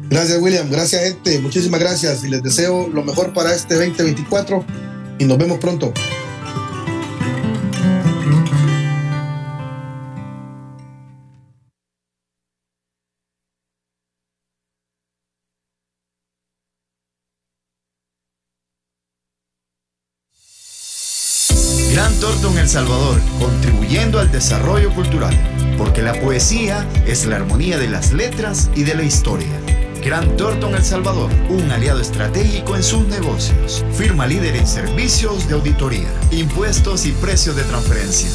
[0.09, 0.69] Gracias, William.
[0.69, 1.39] Gracias, gente.
[1.39, 4.63] Muchísimas gracias y les deseo lo mejor para este 2024
[5.19, 5.93] y nos vemos pronto.
[22.75, 25.33] Salvador, contribuyendo al desarrollo cultural,
[25.77, 29.47] porque la poesía es la armonía de las letras y de la historia.
[30.03, 33.85] Gran Torto El Salvador, un aliado estratégico en sus negocios.
[33.93, 38.29] Firma líder en servicios de auditoría, impuestos y precios de transferencia.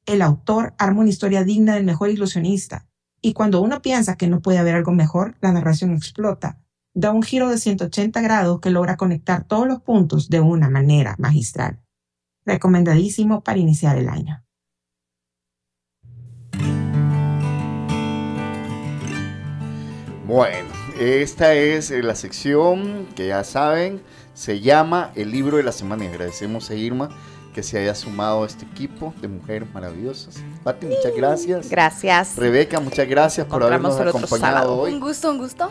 [0.07, 2.89] El autor arma una historia digna del mejor ilusionista
[3.23, 6.59] y cuando uno piensa que no puede haber algo mejor, la narración explota,
[6.95, 11.15] da un giro de 180 grados que logra conectar todos los puntos de una manera
[11.19, 11.81] magistral
[12.45, 14.45] recomendadísimo para iniciar el año.
[20.27, 20.69] Bueno,
[21.01, 24.01] esta es la sección que ya saben,
[24.33, 27.09] se llama El libro de la semana y agradecemos a Irma
[27.53, 30.37] que se haya sumado a este equipo de mujeres maravillosas.
[30.63, 31.69] Pati, muchas gracias.
[31.69, 32.37] Gracias.
[32.37, 34.93] Rebeca, muchas gracias por habernos acompañado hoy.
[34.93, 35.71] Un gusto, un gusto.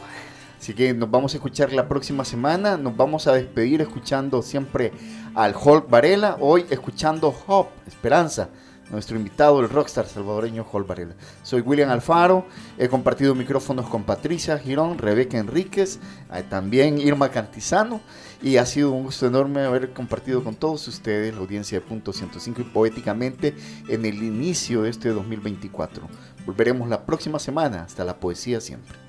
[0.69, 2.77] Así que nos vamos a escuchar la próxima semana.
[2.77, 4.91] Nos vamos a despedir escuchando siempre
[5.33, 6.37] al Hulk Varela.
[6.39, 8.49] Hoy escuchando Hope, Esperanza.
[8.91, 11.15] Nuestro invitado, el rockstar salvadoreño Hulk Varela.
[11.41, 12.45] Soy William Alfaro.
[12.77, 15.97] He compartido micrófonos con Patricia Girón, Rebeca Enríquez,
[16.31, 17.99] eh, también Irma Cantizano.
[18.39, 22.13] Y ha sido un gusto enorme haber compartido con todos ustedes, la audiencia de Punto
[22.13, 23.55] 105 y poéticamente
[23.87, 26.07] en el inicio de este 2024.
[26.45, 27.81] Volveremos la próxima semana.
[27.81, 29.08] Hasta la poesía siempre.